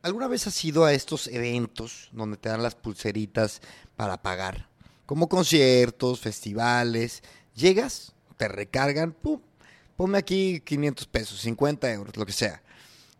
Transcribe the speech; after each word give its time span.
¿Alguna 0.00 0.28
vez 0.28 0.46
has 0.46 0.64
ido 0.64 0.84
a 0.84 0.92
estos 0.92 1.26
eventos 1.26 2.08
donde 2.12 2.36
te 2.36 2.48
dan 2.48 2.62
las 2.62 2.76
pulseritas 2.76 3.60
para 3.96 4.22
pagar? 4.22 4.68
Como 5.06 5.28
conciertos, 5.28 6.20
festivales. 6.20 7.24
Llegas, 7.56 8.12
te 8.36 8.46
recargan, 8.46 9.10
pum, 9.10 9.40
ponme 9.96 10.18
aquí 10.18 10.60
500 10.60 11.06
pesos, 11.08 11.40
50 11.40 11.92
euros, 11.92 12.16
lo 12.16 12.24
que 12.24 12.32
sea. 12.32 12.62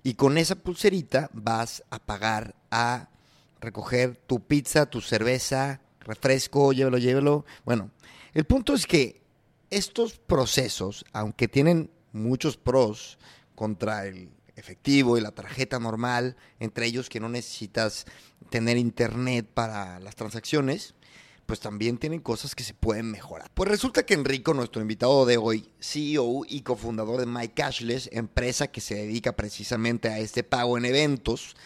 Y 0.05 0.15
con 0.15 0.39
esa 0.39 0.55
pulserita 0.55 1.29
vas 1.33 1.83
a 1.91 1.99
pagar 1.99 2.55
a 2.71 3.09
recoger 3.61 4.15
tu 4.15 4.39
pizza, 4.39 4.87
tu 4.87 5.01
cerveza, 5.01 5.81
refresco, 6.03 6.73
llévelo, 6.73 6.99
llévelo. 6.99 7.45
Bueno, 7.65 7.91
el 8.35 8.45
punto 8.45 8.75
es 8.75 8.87
que 8.87 9.21
estos 9.71 10.17
procesos, 10.21 11.05
aunque 11.13 11.49
tienen 11.49 11.91
muchos 12.13 12.57
pros 12.57 13.19
contra 13.57 14.07
el 14.07 14.31
efectivo 14.59 15.17
y 15.17 15.21
la 15.21 15.31
tarjeta 15.31 15.79
normal, 15.79 16.37
entre 16.61 16.87
ellos 16.87 17.09
que 17.09 17.21
no 17.21 17.29
necesitas 17.29 18.05
tener 18.51 18.77
internet 18.77 19.47
para 19.53 20.01
las 20.01 20.17
transacciones, 20.17 20.95
pues 21.47 21.61
también 21.61 21.97
tienen 21.97 22.21
cosas 22.21 22.55
que 22.55 22.63
se 22.63 22.75
pueden 22.75 23.11
mejorar. 23.11 23.51
Pues 23.55 23.71
resulta 23.71 24.05
que 24.05 24.13
Enrico, 24.13 24.53
nuestro 24.53 24.83
invitado 24.83 25.25
de 25.25 25.39
hoy, 25.39 25.71
CEO 25.81 26.43
y 26.47 26.61
cofundador 26.61 27.21
de 27.21 27.27
MyCashless, 27.27 28.11
empresa 28.13 28.67
que 28.67 28.83
se 28.83 28.97
dedica 28.97 29.35
precisamente 29.35 30.09
a 30.09 30.19
este 30.19 30.45
pago 30.45 30.77
en 30.77 30.85
eventos, 30.85 31.57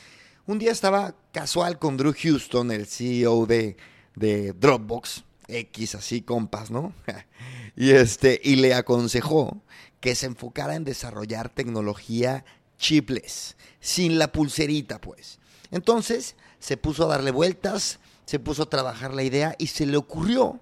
un 0.47 0.61
día 0.61 0.70
estaba 0.70 1.16
casual 1.33 1.78
con 1.78 1.97
Drew 1.97 2.14
Houston, 2.16 2.70
el 2.70 2.86
CEO 2.86 3.47
de, 3.47 3.77
de 4.14 4.52
Dropbox, 4.52 5.24
X 5.48 5.95
así 5.95 6.22
compas, 6.22 6.70
¿no? 6.70 6.95
y 7.77 7.91
este 7.91 8.41
y 8.42 8.56
le 8.56 8.74
aconsejó 8.74 9.62
que 10.00 10.14
se 10.14 10.27
enfocara 10.27 10.74
en 10.74 10.84
desarrollar 10.84 11.48
tecnología 11.48 12.45
chipless, 12.82 13.56
sin 13.80 14.18
la 14.18 14.30
pulserita, 14.30 15.00
pues. 15.00 15.38
Entonces 15.70 16.36
se 16.59 16.77
puso 16.77 17.05
a 17.05 17.08
darle 17.08 17.30
vueltas, 17.30 18.00
se 18.27 18.38
puso 18.38 18.64
a 18.64 18.69
trabajar 18.69 19.14
la 19.14 19.22
idea 19.22 19.55
y 19.58 19.69
se 19.69 19.86
le 19.86 19.97
ocurrió 19.97 20.61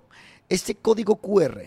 este 0.48 0.76
código 0.76 1.16
QR 1.16 1.60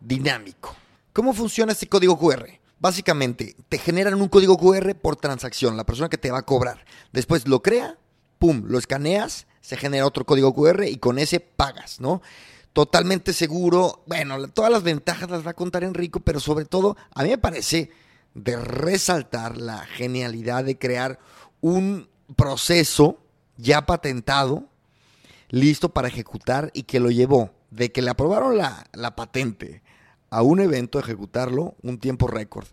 dinámico. 0.00 0.76
¿Cómo 1.12 1.32
funciona 1.32 1.72
este 1.72 1.88
código 1.88 2.18
QR? 2.18 2.48
Básicamente, 2.78 3.56
te 3.68 3.78
generan 3.78 4.20
un 4.20 4.28
código 4.28 4.56
QR 4.56 4.94
por 4.94 5.16
transacción, 5.16 5.76
la 5.76 5.84
persona 5.84 6.08
que 6.08 6.18
te 6.18 6.30
va 6.30 6.38
a 6.38 6.46
cobrar. 6.46 6.84
Después 7.12 7.48
lo 7.48 7.60
crea, 7.62 7.98
pum, 8.38 8.64
lo 8.66 8.78
escaneas, 8.78 9.46
se 9.60 9.76
genera 9.76 10.06
otro 10.06 10.24
código 10.24 10.54
QR 10.54 10.84
y 10.84 10.98
con 10.98 11.18
ese 11.18 11.40
pagas, 11.40 11.98
¿no? 12.00 12.22
Totalmente 12.72 13.32
seguro. 13.32 14.04
Bueno, 14.06 14.48
todas 14.48 14.70
las 14.70 14.84
ventajas 14.84 15.30
las 15.30 15.44
va 15.44 15.50
a 15.50 15.54
contar 15.54 15.82
Enrico, 15.82 16.20
pero 16.20 16.38
sobre 16.38 16.66
todo, 16.66 16.96
a 17.14 17.24
mí 17.24 17.30
me 17.30 17.38
parece 17.38 17.90
de 18.38 18.56
resaltar 18.56 19.58
la 19.58 19.84
genialidad 19.84 20.64
de 20.64 20.78
crear 20.78 21.18
un 21.60 22.08
proceso 22.36 23.18
ya 23.56 23.86
patentado, 23.86 24.64
listo 25.48 25.88
para 25.90 26.08
ejecutar 26.08 26.70
y 26.74 26.84
que 26.84 27.00
lo 27.00 27.10
llevó 27.10 27.50
de 27.70 27.92
que 27.92 28.02
le 28.02 28.10
aprobaron 28.10 28.56
la, 28.56 28.86
la 28.92 29.16
patente 29.16 29.82
a 30.30 30.42
un 30.42 30.60
evento, 30.60 30.98
ejecutarlo, 30.98 31.74
un 31.82 31.98
tiempo 31.98 32.26
récord. 32.26 32.66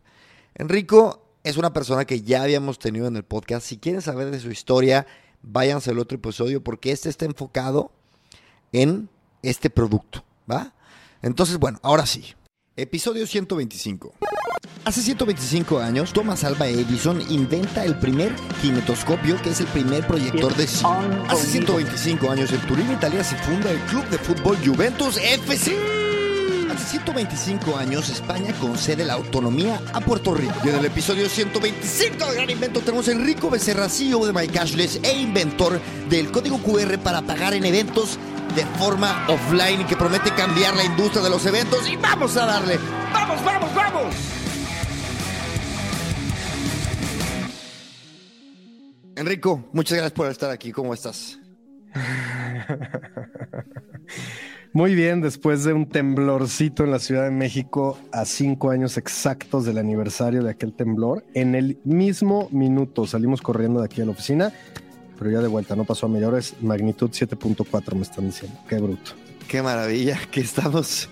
Enrico 0.55 1.25
es 1.43 1.57
una 1.57 1.73
persona 1.73 2.05
que 2.05 2.21
ya 2.21 2.43
habíamos 2.43 2.79
tenido 2.79 3.07
en 3.07 3.15
el 3.15 3.23
podcast. 3.23 3.65
Si 3.67 3.77
quieren 3.77 4.01
saber 4.01 4.31
de 4.31 4.39
su 4.39 4.51
historia, 4.51 5.05
váyanse 5.41 5.91
al 5.91 5.99
otro 5.99 6.17
episodio 6.17 6.63
porque 6.63 6.91
este 6.91 7.09
está 7.09 7.25
enfocado 7.25 7.91
en 8.71 9.09
este 9.41 9.69
producto, 9.69 10.23
¿va? 10.49 10.73
Entonces, 11.21 11.57
bueno, 11.57 11.79
ahora 11.81 12.05
sí. 12.05 12.35
Episodio 12.77 13.25
125. 13.25 14.15
Hace 14.83 15.01
125 15.01 15.79
años, 15.79 16.11
Thomas 16.11 16.43
Alva 16.43 16.67
Edison 16.67 17.21
inventa 17.31 17.85
el 17.85 17.97
primer 17.97 18.35
kinetoscopio, 18.61 19.41
que 19.41 19.51
es 19.51 19.61
el 19.61 19.67
primer 19.67 20.05
proyector 20.05 20.53
de 20.57 20.67
cine. 20.67 20.89
Hace 21.29 21.47
125 21.47 22.29
años, 22.29 22.51
en 22.51 22.59
Turín, 22.67 22.91
Italia, 22.91 23.23
se 23.23 23.37
funda 23.37 23.71
el 23.71 23.79
club 23.83 24.03
de 24.09 24.17
fútbol 24.17 24.57
Juventus 24.57 25.15
FC. 25.15 25.73
Hace 26.69 26.85
125 26.97 27.77
años, 27.77 28.09
España 28.09 28.53
concede 28.59 29.05
la 29.05 29.13
autonomía 29.13 29.81
a 29.93 30.01
Puerto 30.01 30.33
Rico. 30.33 30.55
Y 30.65 30.67
en 30.67 30.75
el 30.75 30.85
episodio 30.85 31.29
125 31.29 32.25
de 32.25 32.35
Gran 32.35 32.49
Invento 32.49 32.81
tenemos 32.81 33.07
a 33.07 33.13
Enrico 33.13 33.49
Becerra, 33.49 33.87
CEO 33.87 34.25
de 34.25 34.33
MyCashless 34.33 34.99
e 35.01 35.17
inventor 35.17 35.79
del 36.09 36.29
código 36.29 36.57
QR 36.57 36.97
para 36.97 37.21
pagar 37.21 37.53
en 37.53 37.63
eventos 37.63 38.19
de 38.55 38.65
forma 38.77 39.25
offline 39.27 39.81
y 39.81 39.85
que 39.85 39.95
promete 39.95 40.31
cambiar 40.31 40.75
la 40.75 40.83
industria 40.83 41.21
de 41.21 41.29
los 41.29 41.45
eventos. 41.45 41.89
Y 41.89 41.95
vamos 41.97 42.35
a 42.37 42.45
darle. 42.45 42.79
¡Vamos, 43.13 43.43
vamos, 43.43 43.75
vamos! 43.75 44.15
Enrico, 49.15 49.63
muchas 49.71 49.97
gracias 49.97 50.13
por 50.13 50.29
estar 50.29 50.49
aquí. 50.49 50.71
¿Cómo 50.71 50.93
estás? 50.93 51.39
Muy 54.73 54.93
bien, 54.93 55.21
después 55.21 55.63
de 55.63 55.71
un 55.71 55.87
temblorcito 55.87 56.83
en 56.83 56.91
la 56.91 56.99
Ciudad 56.99 57.23
de 57.23 57.31
México 57.31 57.97
a 58.11 58.25
cinco 58.25 58.71
años 58.71 58.97
exactos 58.97 59.63
del 59.63 59.77
aniversario 59.77 60.43
de 60.43 60.51
aquel 60.51 60.73
temblor, 60.73 61.23
en 61.33 61.55
el 61.55 61.79
mismo 61.85 62.49
minuto 62.51 63.07
salimos 63.07 63.41
corriendo 63.41 63.79
de 63.79 63.85
aquí 63.85 64.01
a 64.01 64.05
la 64.05 64.11
oficina, 64.11 64.51
pero 65.17 65.31
ya 65.31 65.41
de 65.41 65.47
vuelta, 65.47 65.75
no 65.75 65.85
pasó 65.85 66.05
a 66.05 66.09
mayores, 66.09 66.55
magnitud 66.61 67.09
7.4 67.09 67.95
me 67.95 68.01
están 68.01 68.27
diciendo, 68.27 68.57
qué 68.67 68.77
bruto. 68.77 69.11
Qué 69.47 69.61
maravilla 69.61 70.19
que 70.31 70.41
estamos, 70.41 71.07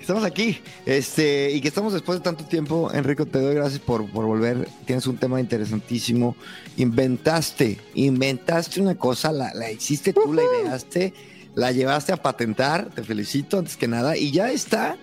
estamos 0.00 0.24
aquí 0.24 0.58
este, 0.86 1.52
y 1.52 1.60
que 1.60 1.68
estamos 1.68 1.92
después 1.92 2.18
de 2.18 2.24
tanto 2.24 2.44
tiempo. 2.44 2.90
Enrico, 2.92 3.26
te 3.26 3.40
doy 3.40 3.54
gracias 3.54 3.80
por, 3.80 4.10
por 4.10 4.24
volver. 4.26 4.68
Tienes 4.86 5.06
un 5.06 5.16
tema 5.16 5.40
interesantísimo. 5.40 6.36
Inventaste, 6.76 7.78
inventaste 7.94 8.80
una 8.80 8.96
cosa, 8.96 9.30
la, 9.30 9.54
la 9.54 9.70
hiciste 9.70 10.12
tú, 10.12 10.32
la 10.32 10.42
ideaste 10.42 11.14
la 11.54 11.72
llevaste 11.72 12.12
a 12.12 12.16
patentar, 12.16 12.90
te 12.94 13.02
felicito 13.02 13.58
antes 13.58 13.76
que 13.76 13.88
nada, 13.88 14.16
y 14.16 14.30
ya 14.30 14.50
está, 14.50 14.96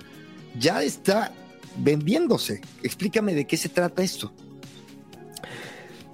ya 0.58 0.82
está 0.84 1.34
vendiéndose. 1.78 2.62
Explícame 2.84 3.34
de 3.34 3.46
qué 3.46 3.58
se 3.58 3.70
trata 3.70 4.04
esto. 4.04 4.32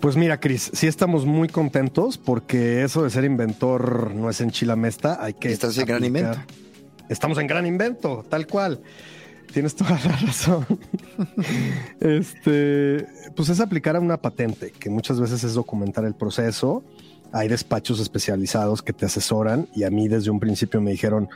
Pues 0.03 0.17
mira, 0.17 0.37
Cris, 0.37 0.69
sí 0.73 0.87
estamos 0.87 1.25
muy 1.25 1.47
contentos 1.47 2.17
porque 2.17 2.83
eso 2.83 3.03
de 3.03 3.09
ser 3.09 3.23
inventor 3.23 4.13
no 4.13 4.29
es 4.29 4.41
en 4.41 4.51
Chilamesta, 4.51 5.23
hay 5.23 5.33
que... 5.33 5.49
Estás 5.49 5.77
en 5.77 5.85
gran 5.85 6.03
invento. 6.03 6.39
Estamos 7.07 7.37
en 7.37 7.47
gran 7.47 7.65
invento, 7.65 8.25
tal 8.27 8.45
cual. 8.45 8.81
Tienes 9.53 9.77
toda 9.77 9.91
la 9.91 10.17
razón. 10.27 10.65
este, 12.01 13.07
pues 13.33 13.47
es 13.47 13.61
aplicar 13.61 13.95
a 13.95 14.01
una 14.01 14.17
patente, 14.17 14.71
que 14.71 14.89
muchas 14.89 15.21
veces 15.21 15.41
es 15.45 15.53
documentar 15.53 16.03
el 16.03 16.15
proceso, 16.15 16.83
hay 17.31 17.47
despachos 17.47 18.01
especializados 18.01 18.81
que 18.81 18.91
te 18.91 19.05
asesoran 19.05 19.69
y 19.73 19.85
a 19.85 19.89
mí 19.89 20.09
desde 20.09 20.31
un 20.31 20.41
principio 20.41 20.81
me 20.81 20.91
dijeron, 20.91 21.29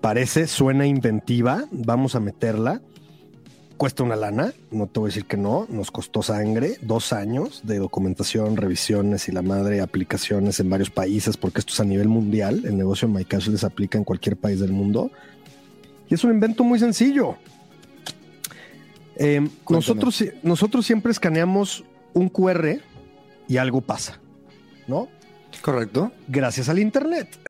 parece, 0.00 0.46
suena 0.46 0.86
inventiva, 0.86 1.66
vamos 1.70 2.14
a 2.14 2.20
meterla. 2.20 2.80
Cuesta 3.80 4.02
una 4.02 4.14
lana, 4.14 4.52
no 4.70 4.88
te 4.88 5.00
voy 5.00 5.06
a 5.06 5.10
decir 5.10 5.24
que 5.24 5.38
no, 5.38 5.66
nos 5.70 5.90
costó 5.90 6.20
sangre, 6.20 6.76
dos 6.82 7.14
años 7.14 7.62
de 7.64 7.78
documentación, 7.78 8.58
revisiones 8.58 9.26
y 9.30 9.32
la 9.32 9.40
madre, 9.40 9.80
aplicaciones 9.80 10.60
en 10.60 10.68
varios 10.68 10.90
países, 10.90 11.38
porque 11.38 11.60
esto 11.60 11.72
es 11.72 11.80
a 11.80 11.84
nivel 11.84 12.06
mundial, 12.06 12.60
el 12.66 12.76
negocio 12.76 13.08
en 13.08 13.14
MyCash 13.14 13.48
les 13.48 13.64
aplica 13.64 13.96
en 13.96 14.04
cualquier 14.04 14.36
país 14.36 14.60
del 14.60 14.72
mundo. 14.72 15.10
Y 16.10 16.12
es 16.12 16.22
un 16.24 16.30
invento 16.30 16.62
muy 16.62 16.78
sencillo. 16.78 17.38
Eh, 19.16 19.48
nosotros, 19.66 20.24
nosotros 20.42 20.84
siempre 20.84 21.10
escaneamos 21.10 21.82
un 22.12 22.28
QR 22.28 22.80
y 23.48 23.56
algo 23.56 23.80
pasa, 23.80 24.20
¿no? 24.88 25.08
Correcto. 25.62 26.12
Gracias 26.28 26.68
al 26.68 26.80
Internet. 26.80 27.49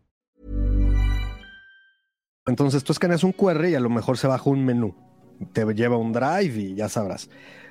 Entonces 2.45 2.83
tú 2.83 2.91
escaneas 2.91 3.23
un 3.23 3.33
QR 3.33 3.69
y 3.69 3.75
a 3.75 3.79
lo 3.79 3.89
mejor 3.89 4.17
se 4.17 4.27
baja 4.27 4.49
un 4.49 4.65
menú. 4.65 4.95
Te 5.53 5.65
lleva 5.73 5.97
un 5.97 6.11
drive 6.11 6.59
y 6.59 6.75
ya 6.75 6.89
sabrás. 6.89 7.29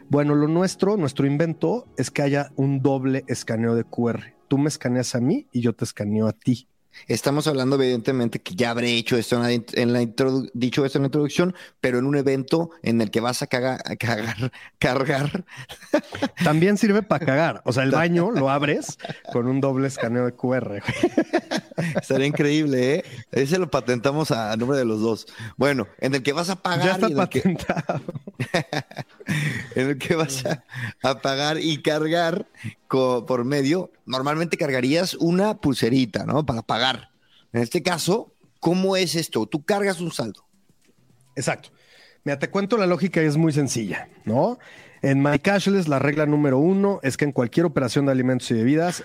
Bueno, 0.08 0.34
lo 0.34 0.48
nuestro, 0.48 0.96
nuestro 0.96 1.26
invento 1.26 1.86
es 1.96 2.10
que 2.10 2.22
haya 2.22 2.52
un 2.56 2.82
doble 2.82 3.24
escaneo 3.28 3.74
de 3.74 3.84
QR. 3.84 4.34
Tú 4.48 4.58
me 4.58 4.68
escaneas 4.68 5.14
a 5.14 5.20
mí 5.20 5.48
y 5.52 5.60
yo 5.60 5.74
te 5.74 5.84
escaneo 5.84 6.26
a 6.26 6.32
ti. 6.32 6.69
Estamos 7.06 7.46
hablando, 7.46 7.76
evidentemente, 7.76 8.40
que 8.40 8.54
ya 8.54 8.70
habré 8.70 8.92
hecho 8.92 9.16
esto 9.16 9.42
en 9.44 9.92
la, 9.92 10.06
dicho 10.54 10.84
esto 10.84 10.98
en 10.98 11.02
la 11.02 11.06
introducción, 11.06 11.54
pero 11.80 11.98
en 11.98 12.06
un 12.06 12.16
evento 12.16 12.70
en 12.82 13.00
el 13.00 13.10
que 13.10 13.20
vas 13.20 13.42
a 13.42 13.46
cagar, 13.46 13.82
cagar, 13.98 14.52
cargar. 14.78 15.44
También 16.44 16.78
sirve 16.78 17.02
para 17.02 17.24
cagar. 17.24 17.62
O 17.64 17.72
sea, 17.72 17.82
el 17.82 17.90
baño 17.90 18.30
lo 18.30 18.50
abres 18.50 18.98
con 19.32 19.46
un 19.46 19.60
doble 19.60 19.88
escaneo 19.88 20.26
de 20.26 20.32
QR. 20.32 20.82
Estaría 22.00 22.26
increíble, 22.26 22.94
¿eh? 22.96 23.04
Ese 23.32 23.58
lo 23.58 23.70
patentamos 23.70 24.30
a, 24.30 24.56
nombre 24.56 24.78
de 24.78 24.84
los 24.84 25.00
dos. 25.00 25.26
Bueno, 25.56 25.86
en 25.98 26.14
el 26.14 26.22
que 26.22 26.32
vas 26.32 26.50
a 26.50 26.56
pagar. 26.56 26.86
Ya 26.86 26.92
está 26.92 27.08
patentado. 27.10 28.02
en 29.74 29.88
el 29.90 29.98
que 29.98 30.14
vas 30.14 30.44
a, 30.46 31.20
pagar 31.20 31.58
y 31.60 31.82
cargar 31.82 32.46
por 32.88 33.44
medio. 33.44 33.90
Normalmente 34.06 34.56
cargarías 34.56 35.14
una 35.14 35.60
pulserita, 35.60 36.24
¿no? 36.24 36.44
Para 36.46 36.62
pagar. 36.62 37.10
En 37.52 37.62
este 37.62 37.82
caso, 37.82 38.34
¿cómo 38.58 38.96
es 38.96 39.14
esto? 39.14 39.46
Tú 39.46 39.64
cargas 39.64 40.00
un 40.00 40.12
saldo. 40.12 40.46
Exacto. 41.36 41.70
Mira, 42.24 42.38
te 42.38 42.50
cuento 42.50 42.76
la 42.76 42.86
lógica 42.86 43.22
y 43.22 43.26
es 43.26 43.36
muy 43.36 43.52
sencilla, 43.52 44.08
¿no? 44.24 44.58
En 45.02 45.22
MyCashless, 45.22 45.88
la 45.88 45.98
regla 45.98 46.26
número 46.26 46.58
uno 46.58 47.00
es 47.02 47.16
que 47.16 47.24
en 47.24 47.32
cualquier 47.32 47.64
operación 47.64 48.04
de 48.04 48.12
alimentos 48.12 48.50
y 48.50 48.54
bebidas, 48.54 49.02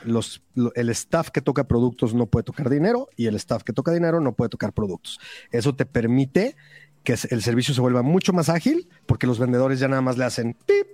el 0.76 0.90
staff 0.90 1.30
que 1.30 1.40
toca 1.40 1.70
productos 1.70 2.14
no 2.14 2.26
puede 2.26 2.44
tocar 2.44 2.70
dinero 2.70 3.08
y 3.16 3.28
el 3.28 3.36
staff 3.36 3.64
que 3.64 3.72
toca 3.72 3.94
dinero 3.94 4.20
no 4.20 4.34
puede 4.34 4.50
tocar 4.50 4.74
productos. 4.74 5.22
Eso 5.52 5.74
te 5.74 5.86
permite 5.86 6.58
que 7.06 7.16
el 7.30 7.42
servicio 7.42 7.74
se 7.74 7.80
vuelva 7.80 8.02
mucho 8.02 8.34
más 8.34 8.50
ágil 8.50 8.90
porque 9.06 9.28
los 9.28 9.40
vendedores 9.40 9.80
ya 9.80 9.88
nada 9.88 10.02
más 10.02 10.18
le 10.18 10.26
hacen 10.26 10.58
pip, 10.66 10.88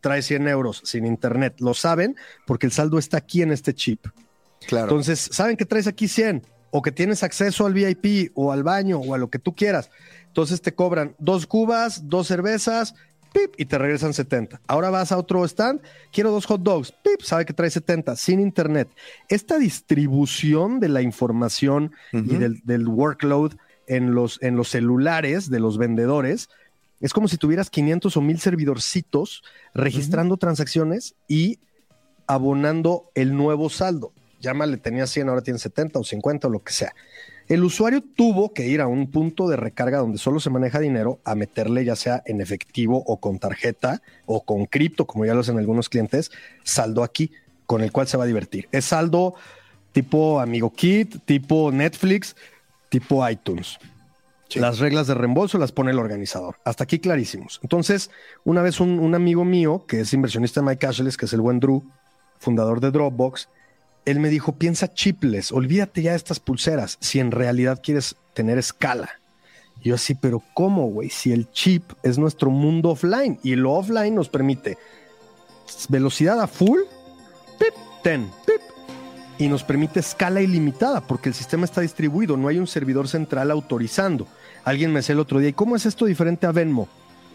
trae 0.00 0.22
100 0.22 0.48
euros 0.48 0.82
sin 0.84 1.06
internet. 1.06 1.54
Lo 1.60 1.74
saben 1.74 2.16
porque 2.46 2.66
el 2.66 2.72
saldo 2.72 2.98
está 2.98 3.18
aquí 3.18 3.42
en 3.42 3.52
este 3.52 3.74
chip. 3.74 4.06
Claro. 4.66 4.86
Entonces, 4.86 5.28
saben 5.32 5.56
que 5.56 5.64
traes 5.64 5.86
aquí 5.86 6.08
100 6.08 6.42
o 6.70 6.82
que 6.82 6.92
tienes 6.92 7.22
acceso 7.22 7.66
al 7.66 7.74
VIP 7.74 8.32
o 8.34 8.50
al 8.50 8.62
baño 8.62 8.98
o 8.98 9.14
a 9.14 9.18
lo 9.18 9.30
que 9.30 9.38
tú 9.38 9.54
quieras. 9.54 9.90
Entonces 10.26 10.60
te 10.60 10.74
cobran 10.74 11.14
dos 11.18 11.46
cubas, 11.46 12.08
dos 12.08 12.26
cervezas, 12.26 12.94
pip, 13.32 13.54
y 13.56 13.66
te 13.66 13.78
regresan 13.78 14.12
70. 14.12 14.60
Ahora 14.66 14.90
vas 14.90 15.12
a 15.12 15.18
otro 15.18 15.44
stand, 15.44 15.80
quiero 16.12 16.30
dos 16.30 16.46
hot 16.46 16.62
dogs, 16.62 16.92
pip, 16.92 17.20
sabe 17.22 17.44
que 17.44 17.52
trae 17.52 17.70
70, 17.70 18.16
sin 18.16 18.40
internet. 18.40 18.88
Esta 19.28 19.58
distribución 19.58 20.80
de 20.80 20.88
la 20.88 21.02
información 21.02 21.92
y 22.12 22.36
del, 22.36 22.60
del 22.64 22.88
workload 22.88 23.54
en 23.88 24.14
los, 24.14 24.40
en 24.42 24.56
los 24.56 24.68
celulares 24.68 25.50
de 25.50 25.60
los 25.60 25.78
vendedores, 25.78 26.48
es 27.00 27.12
como 27.12 27.28
si 27.28 27.36
tuvieras 27.36 27.70
500 27.70 28.16
o 28.16 28.20
1000 28.20 28.40
servidorcitos 28.40 29.42
registrando 29.74 30.36
transacciones 30.36 31.14
y 31.28 31.58
abonando 32.26 33.10
el 33.14 33.36
nuevo 33.36 33.70
saldo. 33.70 34.12
Llámale, 34.40 34.76
tenía 34.76 35.06
100, 35.06 35.28
ahora 35.28 35.42
tiene 35.42 35.58
70 35.58 35.98
o 35.98 36.04
50 36.04 36.48
o 36.48 36.50
lo 36.50 36.62
que 36.62 36.72
sea. 36.72 36.94
El 37.48 37.64
usuario 37.64 38.02
tuvo 38.02 38.52
que 38.52 38.66
ir 38.66 38.80
a 38.82 38.86
un 38.86 39.10
punto 39.10 39.48
de 39.48 39.56
recarga 39.56 39.98
donde 39.98 40.18
solo 40.18 40.38
se 40.38 40.50
maneja 40.50 40.80
dinero 40.80 41.18
a 41.24 41.34
meterle 41.34 41.84
ya 41.84 41.96
sea 41.96 42.22
en 42.26 42.42
efectivo 42.42 43.02
o 43.06 43.20
con 43.20 43.38
tarjeta 43.38 44.02
o 44.26 44.44
con 44.44 44.66
cripto, 44.66 45.06
como 45.06 45.24
ya 45.24 45.34
lo 45.34 45.40
hacen 45.40 45.56
algunos 45.56 45.88
clientes, 45.88 46.30
saldo 46.62 47.02
aquí, 47.02 47.32
con 47.64 47.80
el 47.82 47.90
cual 47.90 48.06
se 48.06 48.18
va 48.18 48.24
a 48.24 48.26
divertir. 48.26 48.68
Es 48.70 48.86
saldo 48.86 49.34
tipo 49.92 50.40
Amigo 50.40 50.72
Kit, 50.72 51.24
tipo 51.24 51.72
Netflix, 51.72 52.36
tipo 52.88 53.28
iTunes. 53.28 53.78
Las 54.54 54.78
reglas 54.78 55.06
de 55.06 55.14
reembolso 55.14 55.58
las 55.58 55.72
pone 55.72 55.90
el 55.90 55.98
organizador. 55.98 56.56
Hasta 56.64 56.84
aquí 56.84 56.98
clarísimos. 56.98 57.60
Entonces, 57.62 58.10
una 58.44 58.62
vez 58.62 58.80
un, 58.80 59.14
amigo 59.14 59.44
mío, 59.44 59.84
que 59.86 60.00
es 60.00 60.12
inversionista 60.14 60.60
en 60.60 60.66
MyCashless, 60.66 61.16
que 61.16 61.26
es 61.26 61.32
el 61.34 61.42
buen 61.42 61.60
Drew, 61.60 61.84
fundador 62.38 62.80
de 62.80 62.90
Dropbox, 62.90 63.48
él 64.06 64.20
me 64.20 64.30
dijo, 64.30 64.52
piensa 64.52 64.94
chiples, 64.94 65.52
olvídate 65.52 66.00
ya 66.00 66.12
de 66.12 66.16
estas 66.16 66.40
pulseras, 66.40 66.96
si 67.00 67.20
en 67.20 67.30
realidad 67.30 67.80
quieres 67.82 68.16
tener 68.32 68.56
escala. 68.56 69.10
Y 69.82 69.90
yo 69.90 69.96
así, 69.96 70.14
pero 70.14 70.42
¿cómo, 70.54 70.86
güey? 70.86 71.10
Si 71.10 71.30
el 71.30 71.50
chip 71.50 71.92
es 72.02 72.16
nuestro 72.16 72.50
mundo 72.50 72.90
offline 72.90 73.38
y 73.42 73.54
lo 73.54 73.72
offline 73.74 74.14
nos 74.14 74.30
permite 74.30 74.78
velocidad 75.90 76.40
a 76.40 76.46
full, 76.46 76.80
pip, 77.58 77.74
ten, 78.02 78.30
pip, 78.46 78.62
y 79.38 79.48
nos 79.48 79.62
permite 79.62 80.00
escala 80.00 80.40
ilimitada 80.40 81.00
porque 81.00 81.28
el 81.28 81.34
sistema 81.34 81.64
está 81.64 81.80
distribuido, 81.80 82.36
no 82.36 82.48
hay 82.48 82.58
un 82.58 82.66
servidor 82.66 83.08
central 83.08 83.50
autorizando. 83.50 84.26
Alguien 84.64 84.92
me 84.92 84.98
decía 84.98 85.12
el 85.12 85.20
otro 85.20 85.38
día, 85.38 85.50
¿y 85.50 85.54
cómo 85.54 85.76
es 85.76 85.86
esto 85.86 86.04
diferente 86.04 86.46
a 86.46 86.52
Venmo? 86.52 86.88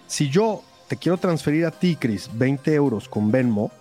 Si 0.08 0.30
yo 0.30 0.62
te 0.88 0.98
quiero 0.98 1.18
transferir 1.18 1.66
a 1.66 1.72
ti, 1.72 1.96
Chris, 1.96 2.30
20 2.34 2.74
euros 2.74 3.08
con 3.08 3.32
Venmo, 3.32 3.72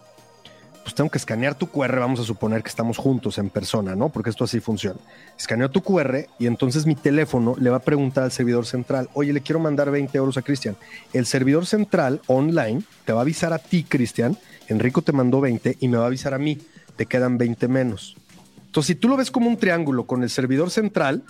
pues 0.82 0.94
tengo 0.94 1.10
que 1.10 1.18
escanear 1.18 1.54
tu 1.54 1.68
QR, 1.68 1.98
vamos 1.98 2.20
a 2.20 2.24
suponer 2.24 2.62
que 2.62 2.68
estamos 2.68 2.96
juntos 2.96 3.38
en 3.38 3.50
persona, 3.50 3.94
¿no? 3.94 4.08
Porque 4.08 4.30
esto 4.30 4.44
así 4.44 4.58
funciona. 4.60 4.98
Escaneo 5.38 5.70
tu 5.70 5.80
QR 5.80 6.26
y 6.38 6.46
entonces 6.46 6.86
mi 6.86 6.94
teléfono 6.94 7.54
le 7.58 7.70
va 7.70 7.76
a 7.76 7.80
preguntar 7.80 8.24
al 8.24 8.32
servidor 8.32 8.66
central, 8.66 9.08
oye, 9.14 9.32
le 9.32 9.42
quiero 9.42 9.60
mandar 9.60 9.90
20 9.90 10.16
euros 10.18 10.36
a 10.36 10.42
Cristian. 10.42 10.76
El 11.12 11.26
servidor 11.26 11.66
central 11.66 12.20
online 12.26 12.82
te 13.04 13.12
va 13.12 13.20
a 13.20 13.22
avisar 13.22 13.52
a 13.52 13.58
ti, 13.58 13.84
Cristian, 13.84 14.36
Enrico 14.68 15.02
te 15.02 15.12
mandó 15.12 15.40
20 15.40 15.76
y 15.80 15.88
me 15.88 15.98
va 15.98 16.04
a 16.04 16.06
avisar 16.08 16.34
a 16.34 16.38
mí 16.38 16.58
te 16.96 17.06
quedan 17.06 17.38
20 17.38 17.68
menos. 17.68 18.16
Entonces, 18.66 18.88
si 18.88 18.94
tú 18.94 19.08
lo 19.08 19.16
ves 19.16 19.30
como 19.30 19.48
un 19.48 19.56
triángulo 19.56 20.06
con 20.06 20.22
el 20.22 20.30
servidor 20.30 20.70
central, 20.70 21.24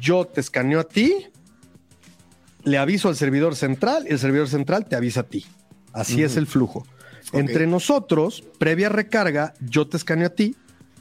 yo 0.00 0.24
te 0.24 0.40
escaneo 0.40 0.80
a 0.80 0.84
ti, 0.84 1.26
le 2.64 2.78
aviso 2.78 3.08
al 3.08 3.16
servidor 3.16 3.56
central 3.56 4.06
y 4.08 4.12
el 4.12 4.18
servidor 4.18 4.48
central 4.48 4.86
te 4.86 4.96
avisa 4.96 5.20
a 5.20 5.24
ti. 5.24 5.44
Así 5.92 6.22
es 6.22 6.36
el 6.36 6.46
flujo. 6.46 6.86
Entre 7.32 7.66
nosotros, 7.66 8.44
previa 8.58 8.88
recarga, 8.88 9.54
yo 9.60 9.88
te 9.88 9.96
escaneo 9.96 10.28
a 10.28 10.30
ti, 10.30 10.56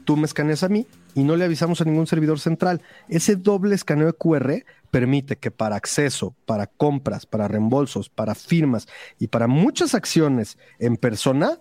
tú 0.05 0.17
me 0.17 0.25
escaneas 0.25 0.63
a 0.63 0.69
mí 0.69 0.87
y 1.15 1.23
no 1.23 1.35
le 1.35 1.45
avisamos 1.45 1.81
a 1.81 1.85
ningún 1.85 2.07
servidor 2.07 2.39
central. 2.39 2.81
Ese 3.07 3.35
doble 3.35 3.75
escaneo 3.75 4.07
de 4.07 4.13
QR 4.13 4.63
permite 4.91 5.37
que 5.37 5.51
para 5.51 5.75
acceso, 5.75 6.35
para 6.45 6.67
compras, 6.67 7.25
para 7.25 7.47
reembolsos, 7.47 8.09
para 8.09 8.35
firmas 8.35 8.87
y 9.19 9.27
para 9.27 9.47
muchas 9.47 9.95
acciones 9.95 10.57
en 10.79 10.97
persona, 10.97 11.59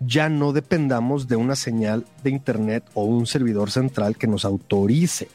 ya 0.00 0.28
no 0.28 0.52
dependamos 0.52 1.28
de 1.28 1.36
una 1.36 1.56
señal 1.56 2.06
de 2.22 2.30
internet 2.30 2.84
o 2.94 3.04
un 3.04 3.26
servidor 3.26 3.70
central 3.70 4.16
que 4.16 4.26
nos 4.26 4.44
autorice. 4.44 5.28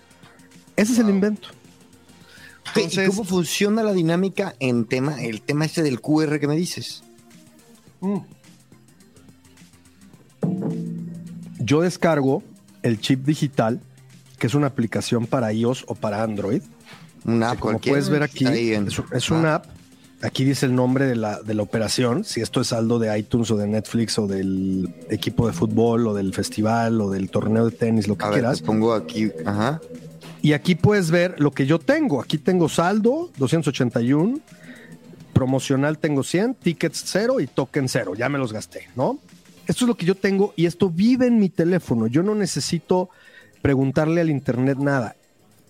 Ese 0.76 0.94
es 0.94 1.00
el 1.00 1.10
invento. 1.10 1.50
Entonces, 2.76 3.10
¿Cómo 3.10 3.24
funciona 3.24 3.84
la 3.84 3.94
dinámica 3.94 4.56
en 4.60 4.86
tema, 4.86 5.22
el 5.22 5.42
tema 5.42 5.66
este 5.66 5.84
del 5.84 6.00
QR 6.00 6.40
que 6.40 6.48
me 6.48 6.56
dices? 6.56 7.04
Mm. 8.00 8.20
Yo 11.60 11.82
descargo 11.82 12.44
el 12.82 13.00
chip 13.00 13.26
digital, 13.26 13.82
que 14.40 14.48
es 14.48 14.56
una 14.56 14.68
aplicación 14.68 15.28
para 15.28 15.52
iOS 15.54 15.86
o 15.88 15.96
para 15.96 16.24
Android. 16.24 16.62
Una 17.26 17.52
app 17.52 17.60
como 17.60 17.80
puedes 17.80 18.10
ver 18.10 18.24
aquí, 18.24 18.46
es, 18.46 19.30
una 19.30 19.56
app 19.56 19.66
Aquí 20.24 20.44
dice 20.44 20.68
el 20.68 20.76
nombre 20.76 21.08
de 21.08 21.16
la, 21.16 21.42
de 21.42 21.56
la 21.56 21.64
operación, 21.64 22.24
si 22.24 22.42
esto 22.42 22.62
es 22.62 22.68
saldo 22.68 23.00
de 23.00 23.18
iTunes 23.18 23.50
o 23.50 23.58
de 23.58 23.68
Netflix 23.68 24.20
o 24.20 24.28
del 24.28 24.94
equipo 25.10 25.48
de 25.48 25.54
fútbol 25.54 26.08
o 26.08 26.14
del 26.14 26.34
festival 26.34 27.02
o 27.02 27.10
del 27.10 27.32
torneo 27.32 27.66
de 27.66 27.76
tenis, 27.76 28.08
lo 28.08 28.18
que 28.18 28.30
quieras. 28.30 28.62
pongo 28.62 28.94
aquí, 28.94 29.32
ajá. 29.46 29.82
Y 30.44 30.54
aquí 30.54 30.76
puedes 30.76 31.10
ver 31.10 31.40
lo 31.40 31.52
que 31.52 31.66
yo 31.66 31.80
tengo. 31.80 32.22
Aquí 32.22 32.38
tengo 32.38 32.70
saldo, 32.70 33.32
281, 33.38 34.40
promocional 35.34 35.98
tengo 35.98 36.24
100, 36.24 36.56
tickets 36.56 37.04
0 37.08 37.40
y 37.40 37.48
token 37.48 37.90
0. 37.90 38.14
Ya 38.16 38.30
me 38.30 38.38
los 38.38 38.54
gasté, 38.54 38.90
¿no? 38.96 39.20
Esto 39.68 39.86
es 39.86 39.88
lo 39.88 39.96
que 39.96 40.06
yo 40.06 40.16
tengo 40.16 40.54
y 40.56 40.68
esto 40.68 40.90
vive 40.90 41.28
en 41.28 41.40
mi 41.40 41.50
teléfono. 41.50 42.06
Yo 42.06 42.22
no 42.22 42.36
necesito 42.36 43.10
preguntarle 43.62 44.22
al 44.22 44.30
internet 44.30 44.78
nada 44.78 45.16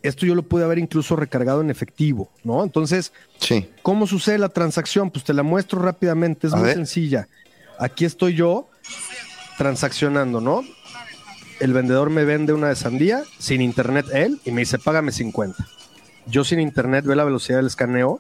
esto 0.04 0.26
yo 0.26 0.36
lo 0.36 0.44
pude 0.44 0.64
haber 0.64 0.80
incluso 0.80 1.16
recargado 1.16 1.62
en 1.62 1.70
efectivo, 1.70 2.30
¿no? 2.44 2.64
Entonces, 2.64 3.12
sí. 3.40 3.70
¿cómo 3.82 4.08
sucede 4.08 4.38
la 4.38 4.50
transacción? 4.50 5.12
Pues 5.12 5.24
te 5.24 5.34
la 5.34 5.44
muestro 5.44 5.82
rápidamente, 5.82 6.48
es 6.48 6.54
muy 6.54 6.72
sencilla. 6.72 7.28
Aquí 7.80 8.06
estoy 8.06 8.36
yo 8.36 8.70
transaccionando, 9.58 10.42
¿no? 10.42 10.64
El 11.60 11.74
vendedor 11.74 12.10
me 12.10 12.26
vende 12.26 12.54
una 12.54 12.70
de 12.70 12.76
sandía, 12.76 13.24
sin 13.38 13.62
internet 13.62 14.08
él, 14.14 14.40
y 14.46 14.52
me 14.52 14.62
dice, 14.62 14.80
págame 14.80 15.12
50. 15.12 15.68
Yo 16.26 16.44
sin 16.44 16.60
internet 16.60 17.06
veo 17.06 17.16
la 17.16 17.24
velocidad 17.24 17.58
del 17.58 17.68
escaneo. 17.68 18.20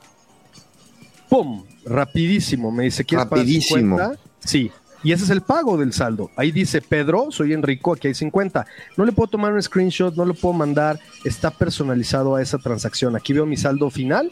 ¡Pum! 1.29 1.65
Rapidísimo. 1.85 2.71
Me 2.71 2.83
dice, 2.83 3.05
¿quieres 3.05 3.27
Rapidísimo. 3.29 3.97
pagar 3.97 4.17
50? 4.17 4.47
Sí. 4.47 4.71
Y 5.03 5.11
ese 5.11 5.23
es 5.23 5.29
el 5.31 5.41
pago 5.41 5.77
del 5.77 5.93
saldo. 5.93 6.29
Ahí 6.35 6.51
dice 6.51 6.81
Pedro, 6.81 7.31
soy 7.31 7.53
Enrico, 7.53 7.93
aquí 7.93 8.07
hay 8.07 8.13
50. 8.13 8.65
No 8.97 9.05
le 9.05 9.11
puedo 9.11 9.27
tomar 9.27 9.51
un 9.51 9.61
screenshot, 9.61 10.15
no 10.15 10.25
lo 10.25 10.33
puedo 10.33 10.53
mandar, 10.53 10.99
está 11.23 11.49
personalizado 11.49 12.35
a 12.35 12.41
esa 12.41 12.59
transacción. 12.59 13.15
Aquí 13.15 13.33
veo 13.33 13.45
mi 13.45 13.57
saldo 13.57 13.89
final 13.89 14.29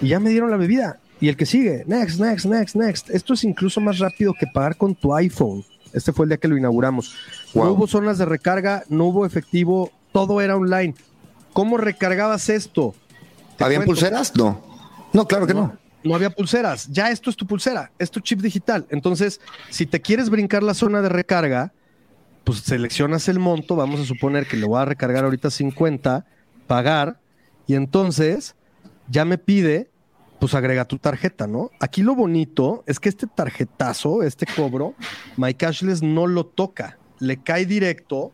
y 0.00 0.08
ya 0.08 0.20
me 0.20 0.30
dieron 0.30 0.50
la 0.50 0.56
bebida. 0.56 0.98
Y 1.20 1.28
el 1.28 1.36
que 1.36 1.46
sigue, 1.46 1.84
next, 1.86 2.18
next, 2.18 2.46
next, 2.46 2.74
next. 2.74 3.10
Esto 3.10 3.34
es 3.34 3.44
incluso 3.44 3.80
más 3.80 3.98
rápido 3.98 4.34
que 4.38 4.46
pagar 4.46 4.76
con 4.76 4.94
tu 4.94 5.14
iPhone. 5.14 5.64
Este 5.92 6.12
fue 6.12 6.24
el 6.24 6.30
día 6.30 6.38
que 6.38 6.48
lo 6.48 6.56
inauguramos. 6.56 7.14
No 7.54 7.70
hubo 7.70 7.86
zonas 7.86 8.16
de 8.18 8.24
recarga, 8.24 8.84
no 8.88 9.04
hubo 9.04 9.26
efectivo, 9.26 9.92
todo 10.10 10.40
era 10.40 10.56
online. 10.56 10.94
¿Cómo 11.52 11.76
recargabas 11.76 12.48
esto? 12.48 12.94
¿Habían 13.58 13.84
pulseras? 13.84 14.34
No. 14.34 14.60
No, 15.12 15.28
claro 15.28 15.46
que 15.46 15.52
no 15.52 15.60
no 15.60 15.81
había 16.10 16.30
pulseras. 16.30 16.88
Ya 16.88 17.10
esto 17.10 17.30
es 17.30 17.36
tu 17.36 17.46
pulsera, 17.46 17.92
es 17.98 18.10
tu 18.10 18.20
chip 18.20 18.40
digital. 18.40 18.86
Entonces, 18.90 19.40
si 19.70 19.86
te 19.86 20.00
quieres 20.00 20.30
brincar 20.30 20.62
la 20.62 20.74
zona 20.74 21.02
de 21.02 21.08
recarga, 21.08 21.72
pues 22.44 22.60
seleccionas 22.60 23.28
el 23.28 23.38
monto, 23.38 23.76
vamos 23.76 24.00
a 24.00 24.04
suponer 24.04 24.46
que 24.46 24.56
le 24.56 24.66
voy 24.66 24.80
a 24.80 24.84
recargar 24.84 25.24
ahorita 25.24 25.50
50, 25.50 26.26
pagar, 26.66 27.20
y 27.66 27.74
entonces 27.74 28.56
ya 29.08 29.24
me 29.24 29.38
pide, 29.38 29.90
pues 30.40 30.54
agrega 30.54 30.84
tu 30.84 30.98
tarjeta, 30.98 31.46
¿no? 31.46 31.70
Aquí 31.78 32.02
lo 32.02 32.14
bonito 32.14 32.82
es 32.86 32.98
que 32.98 33.08
este 33.08 33.26
tarjetazo, 33.26 34.22
este 34.22 34.46
cobro, 34.46 34.94
MyCashless 35.36 36.02
no 36.02 36.26
lo 36.26 36.46
toca, 36.46 36.98
le 37.20 37.36
cae 37.36 37.64
directo 37.64 38.32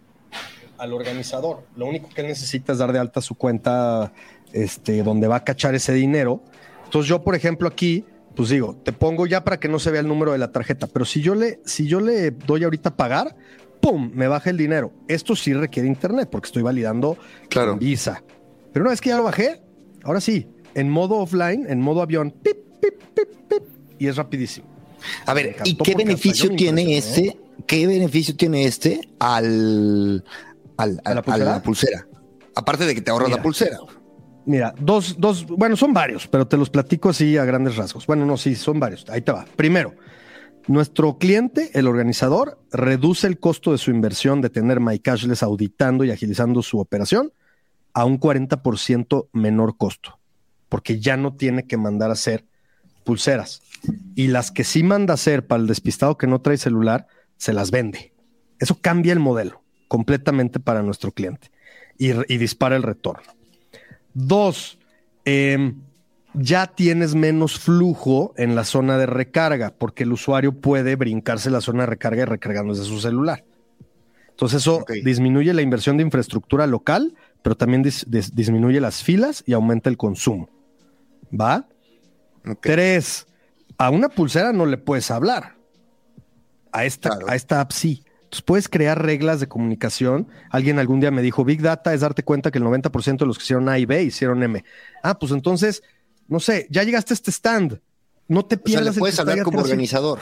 al 0.78 0.92
organizador. 0.92 1.66
Lo 1.76 1.86
único 1.86 2.08
que 2.08 2.22
él 2.22 2.28
necesita 2.28 2.72
es 2.72 2.78
dar 2.78 2.92
de 2.92 2.98
alta 2.98 3.20
su 3.20 3.34
cuenta 3.34 4.12
este, 4.52 5.02
donde 5.02 5.26
va 5.26 5.36
a 5.36 5.44
cachar 5.44 5.74
ese 5.74 5.92
dinero. 5.92 6.42
Entonces 6.88 7.08
yo, 7.08 7.22
por 7.22 7.34
ejemplo, 7.34 7.68
aquí, 7.68 8.04
pues 8.34 8.48
digo, 8.48 8.74
te 8.82 8.92
pongo 8.92 9.26
ya 9.26 9.44
para 9.44 9.60
que 9.60 9.68
no 9.68 9.78
se 9.78 9.90
vea 9.90 10.00
el 10.00 10.08
número 10.08 10.32
de 10.32 10.38
la 10.38 10.50
tarjeta, 10.52 10.86
pero 10.86 11.04
si 11.04 11.20
yo 11.20 11.34
le, 11.34 11.60
si 11.66 11.86
yo 11.86 12.00
le 12.00 12.30
doy 12.30 12.64
ahorita 12.64 12.88
a 12.90 12.96
pagar, 12.96 13.36
¡pum! 13.80 14.10
Me 14.14 14.26
baja 14.26 14.48
el 14.50 14.56
dinero. 14.56 14.92
Esto 15.06 15.36
sí 15.36 15.52
requiere 15.52 15.86
internet 15.86 16.28
porque 16.30 16.46
estoy 16.46 16.62
validando 16.62 17.16
Claro. 17.50 17.76
Visa. 17.76 18.22
Pero 18.72 18.84
una 18.84 18.90
vez 18.90 19.00
que 19.00 19.10
ya 19.10 19.16
lo 19.18 19.24
bajé, 19.24 19.60
ahora 20.02 20.20
sí, 20.20 20.46
en 20.74 20.88
modo 20.88 21.16
offline, 21.16 21.66
en 21.68 21.80
modo 21.80 22.00
avión, 22.00 22.30
pip, 22.30 22.56
pip, 22.80 22.94
pip, 23.14 23.28
pip, 23.48 23.62
y 23.98 24.06
es 24.06 24.16
rapidísimo. 24.16 24.66
A 25.26 25.34
ver, 25.34 25.56
¿y 25.64 25.76
qué 25.76 25.94
beneficio 25.94 26.50
tiene 26.56 26.96
este? 26.96 27.38
¿Qué 27.66 27.86
beneficio 27.86 28.34
tiene 28.36 28.64
este 28.64 29.00
al, 29.18 30.24
al- 30.76 31.00
¿A 31.04 31.10
la 31.10 31.12
al- 31.12 31.18
a 31.18 31.22
pulsera? 31.22 31.44
la 31.52 31.62
pulsera? 31.62 32.06
Aparte 32.54 32.86
de 32.86 32.94
que 32.94 33.00
te 33.02 33.10
ahorras 33.10 33.28
Mira. 33.28 33.36
la 33.38 33.42
pulsera. 33.42 33.78
Mira, 34.48 34.74
dos, 34.80 35.16
dos, 35.18 35.46
bueno, 35.46 35.76
son 35.76 35.92
varios, 35.92 36.26
pero 36.26 36.48
te 36.48 36.56
los 36.56 36.70
platico 36.70 37.10
así 37.10 37.36
a 37.36 37.44
grandes 37.44 37.76
rasgos. 37.76 38.06
Bueno, 38.06 38.24
no, 38.24 38.38
sí, 38.38 38.54
son 38.54 38.80
varios. 38.80 39.04
Ahí 39.10 39.20
te 39.20 39.30
va. 39.30 39.44
Primero, 39.56 39.92
nuestro 40.66 41.18
cliente, 41.18 41.70
el 41.74 41.86
organizador, 41.86 42.58
reduce 42.72 43.26
el 43.26 43.38
costo 43.38 43.72
de 43.72 43.78
su 43.78 43.90
inversión 43.90 44.40
de 44.40 44.48
tener 44.48 44.80
MyCashless 44.80 45.42
auditando 45.42 46.02
y 46.02 46.12
agilizando 46.12 46.62
su 46.62 46.78
operación 46.78 47.30
a 47.92 48.06
un 48.06 48.18
40% 48.18 49.28
menor 49.34 49.76
costo, 49.76 50.18
porque 50.70 50.98
ya 50.98 51.18
no 51.18 51.34
tiene 51.36 51.66
que 51.66 51.76
mandar 51.76 52.08
a 52.08 52.14
hacer 52.14 52.46
pulseras. 53.04 53.60
Y 54.14 54.28
las 54.28 54.50
que 54.50 54.64
sí 54.64 54.82
manda 54.82 55.12
a 55.12 55.16
hacer 55.16 55.46
para 55.46 55.60
el 55.60 55.68
despistado 55.68 56.16
que 56.16 56.26
no 56.26 56.40
trae 56.40 56.56
celular, 56.56 57.06
se 57.36 57.52
las 57.52 57.70
vende. 57.70 58.14
Eso 58.60 58.78
cambia 58.80 59.12
el 59.12 59.20
modelo 59.20 59.62
completamente 59.88 60.58
para 60.58 60.82
nuestro 60.82 61.12
cliente 61.12 61.50
y, 61.98 62.12
y 62.32 62.38
dispara 62.38 62.76
el 62.76 62.82
retorno. 62.82 63.37
Dos, 64.20 64.78
eh, 65.24 65.74
ya 66.34 66.66
tienes 66.66 67.14
menos 67.14 67.60
flujo 67.60 68.34
en 68.36 68.56
la 68.56 68.64
zona 68.64 68.98
de 68.98 69.06
recarga, 69.06 69.72
porque 69.76 70.02
el 70.02 70.12
usuario 70.12 70.52
puede 70.60 70.96
brincarse 70.96 71.50
la 71.50 71.60
zona 71.60 71.80
de 71.84 71.86
recarga 71.86 72.22
y 72.22 72.24
recargando 72.24 72.74
desde 72.74 72.86
su 72.88 73.00
celular. 73.00 73.44
Entonces 74.30 74.62
eso 74.62 74.84
disminuye 75.04 75.54
la 75.54 75.62
inversión 75.62 75.96
de 75.96 76.02
infraestructura 76.02 76.66
local, 76.66 77.14
pero 77.42 77.56
también 77.56 77.84
dis- 77.84 78.04
dis- 78.06 78.32
disminuye 78.32 78.80
las 78.80 79.04
filas 79.04 79.44
y 79.46 79.52
aumenta 79.52 79.88
el 79.88 79.96
consumo. 79.96 80.48
¿Va? 81.32 81.66
Tres, 82.60 83.26
a 83.76 83.90
una 83.90 84.08
pulsera 84.08 84.52
no 84.52 84.66
le 84.66 84.78
puedes 84.78 85.10
hablar. 85.12 85.54
A 86.72 86.84
esta, 86.84 87.10
Claro. 87.10 87.28
a 87.28 87.36
esta 87.36 87.60
app 87.60 87.70
sí. 87.72 88.02
Entonces 88.28 88.42
puedes 88.42 88.68
crear 88.68 89.02
reglas 89.02 89.40
de 89.40 89.48
comunicación. 89.48 90.28
Alguien 90.50 90.78
algún 90.78 91.00
día 91.00 91.10
me 91.10 91.22
dijo, 91.22 91.46
Big 91.46 91.62
Data 91.62 91.94
es 91.94 92.02
darte 92.02 92.22
cuenta 92.24 92.50
que 92.50 92.58
el 92.58 92.64
90% 92.64 93.16
de 93.20 93.26
los 93.26 93.38
que 93.38 93.44
hicieron 93.44 93.70
A 93.70 93.78
y 93.78 93.86
B 93.86 94.02
hicieron 94.02 94.42
M. 94.42 94.62
Ah, 95.02 95.18
pues 95.18 95.32
entonces, 95.32 95.82
no 96.26 96.38
sé, 96.38 96.66
ya 96.70 96.82
llegaste 96.82 97.14
a 97.14 97.16
este 97.16 97.30
stand. 97.30 97.80
No 98.28 98.44
te 98.44 98.56
O 98.56 98.58
sea, 98.58 98.64
pierdas 98.64 98.88
el 98.88 98.94
que 98.94 99.00
puedes 99.00 99.18
hablar 99.18 99.42
como 99.42 99.60
organizador. 99.60 100.18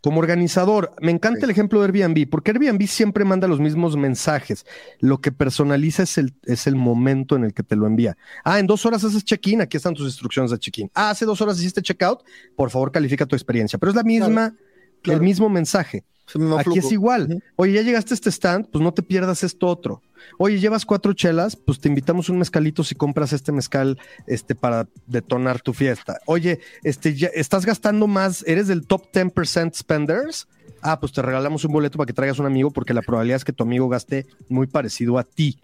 como 0.00 0.20
organizador, 0.20 0.94
me 1.00 1.10
encanta 1.10 1.44
el 1.44 1.50
ejemplo 1.50 1.80
de 1.80 1.86
Airbnb, 1.86 2.28
porque 2.30 2.52
Airbnb 2.52 2.86
siempre 2.86 3.24
manda 3.24 3.48
los 3.48 3.58
mismos 3.58 3.96
mensajes. 3.96 4.64
Lo 5.00 5.20
que 5.20 5.32
personaliza 5.32 6.04
es 6.04 6.18
el, 6.18 6.34
es 6.44 6.68
el 6.68 6.76
momento 6.76 7.34
en 7.34 7.42
el 7.42 7.54
que 7.54 7.64
te 7.64 7.74
lo 7.74 7.88
envía. 7.88 8.16
Ah, 8.44 8.60
en 8.60 8.68
dos 8.68 8.86
horas 8.86 9.02
haces 9.02 9.24
check-in, 9.24 9.60
aquí 9.62 9.76
están 9.76 9.94
tus 9.94 10.06
instrucciones 10.06 10.52
de 10.52 10.58
check-in. 10.60 10.90
Ah, 10.94 11.10
hace 11.10 11.24
dos 11.24 11.40
horas 11.40 11.58
hiciste 11.58 11.82
check-out, 11.82 12.20
por 12.54 12.70
favor 12.70 12.92
califica 12.92 13.26
tu 13.26 13.34
experiencia. 13.34 13.80
Pero 13.80 13.90
es 13.90 13.96
la 13.96 14.04
misma, 14.04 14.50
claro. 14.50 14.71
El 15.04 15.20
mismo 15.20 15.48
mensaje. 15.48 16.04
Aquí 16.34 16.62
flujo. 16.64 16.78
es 16.78 16.92
igual. 16.92 17.42
Oye, 17.56 17.72
ya 17.72 17.82
llegaste 17.82 18.14
a 18.14 18.16
este 18.16 18.30
stand, 18.30 18.68
pues 18.70 18.82
no 18.82 18.92
te 18.92 19.02
pierdas 19.02 19.42
esto 19.42 19.66
otro. 19.66 20.02
Oye, 20.38 20.60
llevas 20.60 20.86
cuatro 20.86 21.12
chelas, 21.12 21.56
pues 21.56 21.80
te 21.80 21.88
invitamos 21.88 22.28
un 22.28 22.38
mezcalito 22.38 22.84
si 22.84 22.94
compras 22.94 23.32
este 23.32 23.52
mezcal 23.52 23.98
este, 24.26 24.54
para 24.54 24.88
detonar 25.06 25.60
tu 25.60 25.72
fiesta. 25.72 26.20
Oye, 26.26 26.60
este, 26.84 27.14
ya 27.14 27.28
estás 27.34 27.66
gastando 27.66 28.06
más, 28.06 28.44
eres 28.46 28.68
del 28.68 28.86
top 28.86 29.10
10% 29.12 29.74
spenders. 29.74 30.48
Ah, 30.80 30.98
pues 30.98 31.12
te 31.12 31.22
regalamos 31.22 31.64
un 31.64 31.72
boleto 31.72 31.98
para 31.98 32.06
que 32.06 32.12
traigas 32.12 32.38
un 32.38 32.46
amigo 32.46 32.70
porque 32.70 32.94
la 32.94 33.02
probabilidad 33.02 33.36
es 33.36 33.44
que 33.44 33.52
tu 33.52 33.62
amigo 33.62 33.88
gaste 33.88 34.26
muy 34.48 34.66
parecido 34.66 35.18
a 35.18 35.24
ti. 35.24 35.58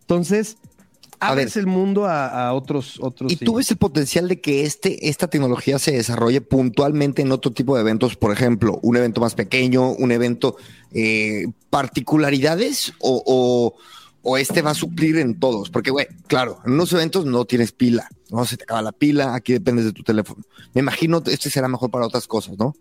Entonces, 0.00 0.56
abres 1.28 1.56
el 1.56 1.66
mundo 1.66 2.04
a, 2.06 2.48
a 2.48 2.52
otros, 2.54 2.98
otros. 3.00 3.30
¿Y 3.32 3.36
tú 3.36 3.54
ves 3.54 3.70
el 3.70 3.76
potencial 3.76 4.28
de 4.28 4.40
que 4.40 4.64
este, 4.64 5.08
esta 5.08 5.28
tecnología 5.28 5.78
se 5.78 5.92
desarrolle 5.92 6.40
puntualmente 6.40 7.22
en 7.22 7.32
otro 7.32 7.52
tipo 7.52 7.74
de 7.74 7.82
eventos? 7.82 8.16
Por 8.16 8.32
ejemplo, 8.32 8.78
un 8.82 8.96
evento 8.96 9.20
más 9.20 9.34
pequeño, 9.34 9.92
un 9.92 10.12
evento, 10.12 10.56
eh, 10.92 11.46
particularidades 11.70 12.92
o, 13.00 13.22
o- 13.26 13.74
o 14.26 14.38
este 14.38 14.62
va 14.62 14.70
a 14.70 14.74
suplir 14.74 15.18
en 15.18 15.38
todos? 15.38 15.68
Porque, 15.68 15.90
güey, 15.90 16.06
claro, 16.26 16.58
en 16.64 16.72
unos 16.72 16.90
eventos 16.94 17.26
no 17.26 17.44
tienes 17.44 17.72
pila, 17.72 18.08
no 18.30 18.46
se 18.46 18.56
te 18.56 18.62
acaba 18.64 18.80
la 18.80 18.92
pila, 18.92 19.34
aquí 19.34 19.52
dependes 19.52 19.84
de 19.84 19.92
tu 19.92 20.02
teléfono. 20.02 20.42
Me 20.72 20.80
imagino 20.80 21.22
este 21.26 21.50
será 21.50 21.68
mejor 21.68 21.90
para 21.90 22.06
otras 22.06 22.26
cosas, 22.26 22.56
¿no? 22.58 22.74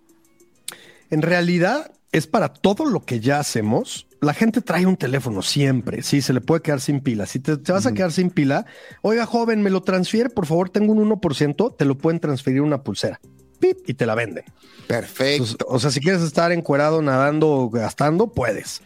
En 1.09 1.21
realidad 1.21 1.91
es 2.13 2.27
para 2.27 2.47
todo 2.53 2.85
lo 2.85 3.03
que 3.03 3.19
ya 3.19 3.39
hacemos. 3.39 4.07
La 4.23 4.33
gente 4.33 4.61
trae 4.61 4.85
un 4.85 4.95
teléfono 4.95 5.41
siempre, 5.41 6.01
sí, 6.01 6.21
se 6.21 6.33
le 6.33 6.41
puede 6.41 6.61
quedar 6.61 6.81
sin 6.81 7.01
pila. 7.01 7.25
Si 7.25 7.39
te, 7.39 7.57
te 7.57 7.71
vas 7.71 7.85
a 7.85 7.93
quedar 7.93 8.11
sin 8.11 8.29
pila, 8.29 8.65
oiga 9.01 9.25
joven, 9.25 9.61
me 9.61 9.69
lo 9.69 9.81
transfiere, 9.81 10.29
por 10.29 10.45
favor, 10.45 10.69
tengo 10.69 10.93
un 10.93 11.09
1%, 11.09 11.75
te 11.75 11.85
lo 11.85 11.97
pueden 11.97 12.19
transferir 12.19 12.61
una 12.61 12.83
pulsera. 12.83 13.19
Pip, 13.59 13.79
y 13.87 13.93
te 13.93 14.05
la 14.05 14.15
venden. 14.15 14.45
Perfecto. 14.87 15.43
Entonces, 15.43 15.67
o 15.67 15.79
sea, 15.79 15.91
si 15.91 15.99
quieres 15.99 16.21
estar 16.21 16.51
encuerado, 16.51 17.01
nadando 17.01 17.49
o 17.49 17.69
gastando, 17.69 18.31
puedes. 18.31 18.81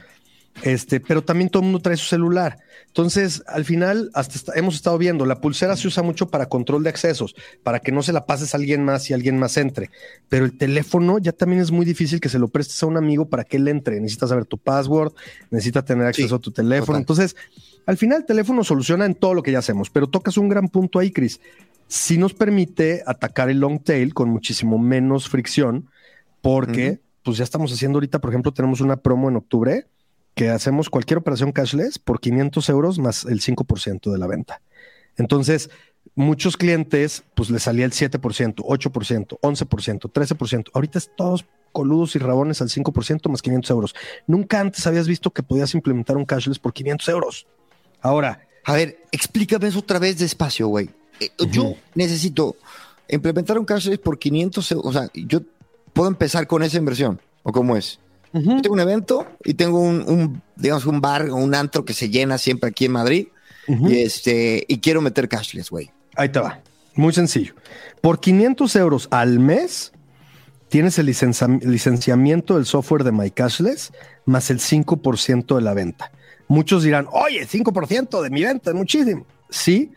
Este, 0.63 0.99
pero 0.99 1.23
también 1.23 1.49
todo 1.49 1.61
el 1.61 1.65
mundo 1.65 1.79
trae 1.79 1.97
su 1.97 2.05
celular. 2.05 2.57
Entonces, 2.87 3.43
al 3.47 3.63
final, 3.63 4.09
hasta 4.15 4.53
hemos 4.55 4.73
estado 4.75 4.97
viendo, 4.97 5.25
la 5.25 5.39
pulsera 5.39 5.75
se 5.75 5.87
usa 5.87 6.01
mucho 6.01 6.29
para 6.29 6.47
control 6.47 6.83
de 6.83 6.89
accesos, 6.89 7.35
para 7.61 7.79
que 7.79 7.91
no 7.91 8.01
se 8.01 8.11
la 8.11 8.25
pases 8.25 8.53
a 8.53 8.57
alguien 8.57 8.83
más 8.83 9.09
y 9.09 9.13
alguien 9.13 9.37
más 9.37 9.57
entre. 9.57 9.91
Pero 10.29 10.45
el 10.45 10.57
teléfono 10.57 11.19
ya 11.19 11.31
también 11.31 11.61
es 11.61 11.69
muy 11.69 11.85
difícil 11.85 12.19
que 12.19 12.29
se 12.29 12.39
lo 12.39 12.47
prestes 12.47 12.81
a 12.81 12.87
un 12.87 12.97
amigo 12.97 13.29
para 13.29 13.43
que 13.43 13.57
él 13.57 13.67
entre. 13.67 13.99
Necesitas 13.99 14.29
saber 14.29 14.45
tu 14.45 14.57
password, 14.57 15.13
necesita 15.51 15.85
tener 15.85 16.07
acceso 16.07 16.27
Sí, 16.29 16.35
a 16.35 16.39
tu 16.39 16.51
teléfono. 16.51 16.85
total. 16.85 17.01
Entonces, 17.01 17.35
al 17.85 17.97
final, 17.97 18.21
el 18.21 18.25
teléfono 18.25 18.63
soluciona 18.63 19.05
en 19.05 19.13
todo 19.13 19.35
lo 19.35 19.43
que 19.43 19.51
ya 19.51 19.59
hacemos, 19.59 19.91
pero 19.91 20.07
tocas 20.07 20.37
un 20.37 20.49
gran 20.49 20.67
punto 20.67 20.97
ahí, 20.97 21.11
Chris. 21.11 21.39
Si 21.87 22.17
nos 22.17 22.33
permite 22.33 23.03
atacar 23.05 23.49
el 23.49 23.59
long 23.59 23.79
tail 23.83 24.13
con 24.15 24.29
muchísimo 24.29 24.79
menos 24.79 25.29
fricción, 25.29 25.87
porque 26.41 26.99
pues 27.23 27.37
ya 27.37 27.43
estamos 27.43 27.71
haciendo 27.71 27.97
ahorita, 27.97 28.19
por 28.19 28.31
ejemplo, 28.31 28.51
tenemos 28.53 28.81
una 28.81 28.97
promo 28.97 29.29
en 29.29 29.35
octubre 29.35 29.85
que 30.37 30.49
hacemos 30.51 30.91
cualquier 30.91 31.17
operación 31.17 31.51
cashless 31.51 31.97
por 31.97 32.19
500 32.19 32.69
euros 32.69 32.99
más 32.99 33.25
el 33.25 33.41
5% 33.41 34.11
de 34.11 34.17
la 34.19 34.27
venta. 34.27 34.61
Entonces, 35.17 35.71
muchos 36.13 36.57
clientes, 36.57 37.23
pues 37.33 37.49
les 37.49 37.63
salía 37.63 37.85
el 37.85 37.91
7%, 37.91 38.19
8%, 38.19 39.39
11%, 39.41 39.99
13%. 40.11 40.65
Ahorita 40.75 40.99
es 40.99 41.09
todos 41.17 41.43
coludos 41.71 42.15
y 42.15 42.19
rabones 42.19 42.61
al 42.61 42.69
5% 42.69 43.29
más 43.31 43.41
500 43.41 43.71
euros. 43.71 43.95
Nunca 44.27 44.59
antes 44.59 44.85
habías 44.85 45.07
visto 45.07 45.31
que 45.31 45.41
podías 45.41 45.73
implementar 45.73 46.15
un 46.17 46.25
cashless 46.25 46.59
por 46.59 46.71
500 46.71 47.09
euros. 47.09 47.47
Ahora, 48.01 48.47
A 48.63 48.73
ver, 48.73 48.99
explícame 49.11 49.67
eso 49.67 49.79
otra 49.79 49.97
vez 49.97 50.19
despacio, 50.19 50.67
güey. 50.67 50.87
Eh, 51.19 51.31
Yo 51.49 51.73
necesito 51.95 52.57
implementar 53.09 53.57
un 53.57 53.65
cashless 53.65 53.97
por 53.97 54.19
500 54.19 54.71
euros. 54.71 54.85
O 54.85 54.93
sea, 54.93 55.09
yo 55.15 55.41
puedo 55.93 56.09
empezar 56.09 56.45
con 56.45 56.61
esa 56.61 56.77
inversión. 56.77 57.19
¿O 57.41 57.51
cómo 57.51 57.75
es? 57.75 57.99
Yo 58.33 58.61
tengo 58.61 58.73
un 58.73 58.79
evento 58.79 59.25
y 59.43 59.53
tengo 59.55 59.79
un, 59.79 60.01
un, 60.07 60.41
digamos, 60.55 60.85
un 60.85 61.01
bar 61.01 61.29
o 61.29 61.35
un 61.35 61.55
antro 61.55 61.85
que 61.85 61.93
se 61.93 62.09
llena 62.09 62.37
siempre 62.37 62.69
aquí 62.69 62.85
en 62.85 62.91
Madrid. 62.91 63.27
Y 63.67 63.99
este, 64.01 64.63
y 64.67 64.77
quiero 64.79 65.01
meter 65.01 65.27
cashless, 65.27 65.69
güey. 65.69 65.91
Ahí 66.15 66.29
te 66.29 66.39
va. 66.39 66.61
Muy 66.95 67.13
sencillo. 67.13 67.53
Por 68.01 68.19
500 68.19 68.75
euros 68.77 69.07
al 69.11 69.39
mes, 69.39 69.91
tienes 70.69 70.97
el 70.99 71.07
licencia- 71.07 71.47
licenciamiento 71.61 72.55
del 72.55 72.65
software 72.65 73.03
de 73.03 73.11
MyCashless 73.11 73.91
más 74.25 74.49
el 74.49 74.59
5% 74.59 75.55
de 75.55 75.61
la 75.61 75.73
venta. 75.73 76.11
Muchos 76.47 76.83
dirán, 76.83 77.07
oye, 77.11 77.45
5% 77.45 78.21
de 78.21 78.29
mi 78.29 78.43
venta 78.43 78.69
es 78.71 78.75
muchísimo. 78.75 79.25
Sí, 79.49 79.91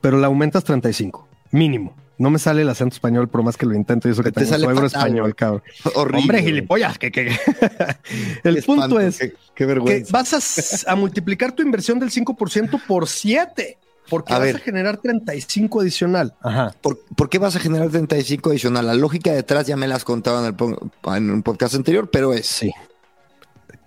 pero 0.00 0.18
la 0.18 0.28
aumentas 0.28 0.64
35, 0.64 1.28
mínimo. 1.50 1.94
No 2.20 2.28
me 2.28 2.38
sale 2.38 2.60
el 2.60 2.68
acento 2.68 2.92
español, 2.92 3.30
por 3.30 3.42
más 3.42 3.56
que 3.56 3.64
lo 3.64 3.74
intento 3.74 4.06
y 4.06 4.10
eso 4.10 4.22
que 4.22 4.30
Te 4.30 4.44
tengo 4.44 4.50
sale 4.50 4.86
español, 4.86 5.34
cabrón. 5.34 5.62
Horrible. 5.94 6.20
Hombre, 6.20 6.42
gilipollas, 6.42 6.98
que, 6.98 7.10
que- 7.10 7.28
El 8.44 8.56
Qué 8.56 8.62
punto 8.62 9.00
espanto, 9.00 9.00
es 9.00 9.18
qué, 9.18 9.32
qué 9.54 9.66
que 9.66 10.06
vas 10.10 10.84
a, 10.86 10.96
multiplicar 10.96 11.52
tu 11.52 11.62
inversión 11.62 11.98
del 11.98 12.10
5% 12.10 12.84
por 12.86 13.08
7, 13.08 13.78
porque 14.10 14.34
A 14.34 14.38
vas 14.38 14.46
ver. 14.48 14.56
a 14.56 14.58
generar 14.58 14.98
35 14.98 15.80
adicional. 15.80 16.34
Ajá. 16.42 16.74
¿Por, 16.82 17.00
por 17.16 17.30
qué 17.30 17.38
vas 17.38 17.56
a 17.56 17.58
generar 17.58 17.88
35 17.88 18.50
adicional? 18.50 18.86
La 18.86 18.94
lógica 18.94 19.32
detrás 19.32 19.66
ya 19.66 19.78
me 19.78 19.88
la 19.88 19.94
has 19.96 20.04
contado 20.04 20.46
en, 20.46 20.54
el 20.54 21.16
en 21.16 21.30
un 21.30 21.42
podcast 21.42 21.74
anterior, 21.74 22.10
pero 22.10 22.34
es. 22.34 22.44
Sí. 22.44 22.70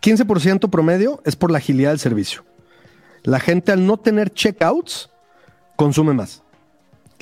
15% 0.02 0.70
promedio 0.70 1.22
es 1.24 1.36
por 1.36 1.52
la 1.52 1.60
agilidad 1.60 1.92
del 1.92 2.00
servicio. 2.00 2.44
La 3.24 3.40
gente 3.40 3.72
al 3.72 3.86
no 3.86 3.98
tener 3.98 4.32
checkouts 4.32 5.10
consume 5.76 6.14
más. 6.14 6.43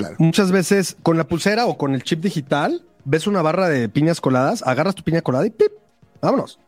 Claro. 0.01 0.15
Muchas 0.19 0.51
veces 0.51 0.97
con 1.03 1.17
la 1.17 1.25
pulsera 1.27 1.65
o 1.65 1.77
con 1.77 1.93
el 1.93 2.03
chip 2.03 2.21
digital, 2.21 2.83
ves 3.05 3.27
una 3.27 3.41
barra 3.41 3.67
de 3.69 3.89
piñas 3.89 4.21
coladas, 4.21 4.63
agarras 4.65 4.95
tu 4.95 5.03
piña 5.03 5.21
colada 5.21 5.45
y 5.45 5.49
¡pip! 5.49 5.71
Vámonos. 6.21 6.59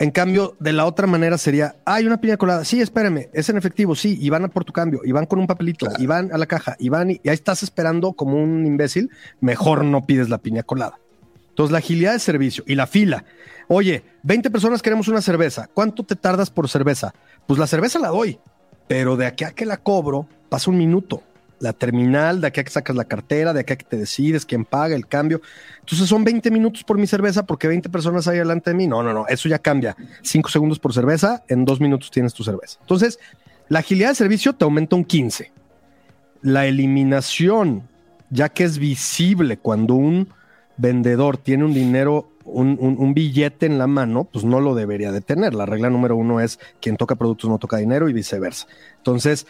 En 0.00 0.12
cambio, 0.12 0.54
de 0.60 0.72
la 0.72 0.86
otra 0.86 1.08
manera 1.08 1.38
sería, 1.38 1.74
hay 1.84 2.06
una 2.06 2.20
piña 2.20 2.36
colada, 2.36 2.64
sí, 2.64 2.80
espérame, 2.80 3.28
es 3.32 3.48
en 3.48 3.56
efectivo, 3.56 3.96
sí, 3.96 4.16
y 4.20 4.30
van 4.30 4.44
a 4.44 4.48
por 4.48 4.64
tu 4.64 4.72
cambio, 4.72 5.00
y 5.04 5.10
van 5.10 5.26
con 5.26 5.40
un 5.40 5.48
papelito, 5.48 5.86
Claro. 5.86 6.00
y 6.00 6.06
van 6.06 6.32
a 6.32 6.38
la 6.38 6.46
caja, 6.46 6.76
y 6.78 6.88
van 6.88 7.10
y, 7.10 7.20
y 7.24 7.28
ahí 7.28 7.34
estás 7.34 7.64
esperando 7.64 8.12
como 8.12 8.40
un 8.40 8.64
imbécil, 8.64 9.10
mejor 9.40 9.84
no 9.84 10.06
pides 10.06 10.28
la 10.28 10.38
piña 10.38 10.62
colada. 10.62 11.00
Entonces, 11.48 11.72
la 11.72 11.78
agilidad 11.78 12.12
de 12.12 12.20
servicio 12.20 12.62
y 12.68 12.76
la 12.76 12.86
fila. 12.86 13.24
Oye, 13.66 14.04
20 14.22 14.48
personas 14.50 14.82
queremos 14.82 15.08
una 15.08 15.20
cerveza, 15.20 15.68
¿cuánto 15.74 16.04
te 16.04 16.14
tardas 16.14 16.50
por 16.50 16.68
cerveza? 16.68 17.12
Pues 17.48 17.58
la 17.58 17.66
cerveza 17.66 17.98
la 17.98 18.08
doy, 18.10 18.38
pero 18.86 19.16
de 19.16 19.26
aquí 19.26 19.42
a 19.42 19.50
que 19.50 19.66
la 19.66 19.78
cobro, 19.78 20.28
pasa 20.48 20.70
un 20.70 20.78
minuto. 20.78 21.24
La 21.60 21.72
terminal, 21.72 22.40
de 22.40 22.46
aquí 22.46 22.60
a 22.60 22.64
que 22.64 22.70
sacas 22.70 22.94
la 22.94 23.04
cartera, 23.04 23.52
de 23.52 23.60
aquí 23.60 23.72
a 23.72 23.76
que 23.76 23.84
te 23.84 23.96
decides 23.96 24.46
quién 24.46 24.64
paga 24.64 24.94
el 24.94 25.06
cambio. 25.08 25.40
Entonces 25.80 26.08
son 26.08 26.22
20 26.22 26.50
minutos 26.52 26.84
por 26.84 26.98
mi 26.98 27.06
cerveza 27.08 27.44
porque 27.46 27.66
20 27.66 27.88
personas 27.88 28.28
hay 28.28 28.38
delante 28.38 28.70
de 28.70 28.76
mí. 28.76 28.86
No, 28.86 29.02
no, 29.02 29.12
no, 29.12 29.26
eso 29.26 29.48
ya 29.48 29.58
cambia. 29.58 29.96
5 30.22 30.48
segundos 30.50 30.78
por 30.78 30.92
cerveza, 30.92 31.42
en 31.48 31.64
2 31.64 31.80
minutos 31.80 32.10
tienes 32.12 32.32
tu 32.32 32.44
cerveza. 32.44 32.78
Entonces, 32.80 33.18
la 33.68 33.80
agilidad 33.80 34.10
de 34.10 34.14
servicio 34.14 34.52
te 34.52 34.64
aumenta 34.64 34.94
un 34.94 35.04
15. 35.04 35.50
La 36.42 36.66
eliminación, 36.66 37.82
ya 38.30 38.48
que 38.48 38.64
es 38.64 38.78
visible 38.78 39.56
cuando 39.58 39.94
un 39.94 40.28
vendedor 40.76 41.38
tiene 41.38 41.64
un 41.64 41.74
dinero, 41.74 42.30
un, 42.44 42.76
un- 42.80 42.96
un 42.98 43.14
billete 43.14 43.66
en 43.66 43.78
la 43.78 43.86
mano, 43.88 44.24
pues 44.32 44.44
no 44.44 44.60
lo 44.60 44.74
debería 44.76 45.10
de 45.10 45.20
tener. 45.20 45.54
La 45.54 45.66
regla 45.66 45.90
número 45.90 46.14
uno 46.16 46.40
es 46.40 46.60
quien 46.80 46.96
toca 46.96 47.16
productos 47.16 47.50
no 47.50 47.58
toca 47.58 47.78
dinero 47.78 48.08
y 48.08 48.12
viceversa. 48.12 48.66
Entonces, 48.98 49.46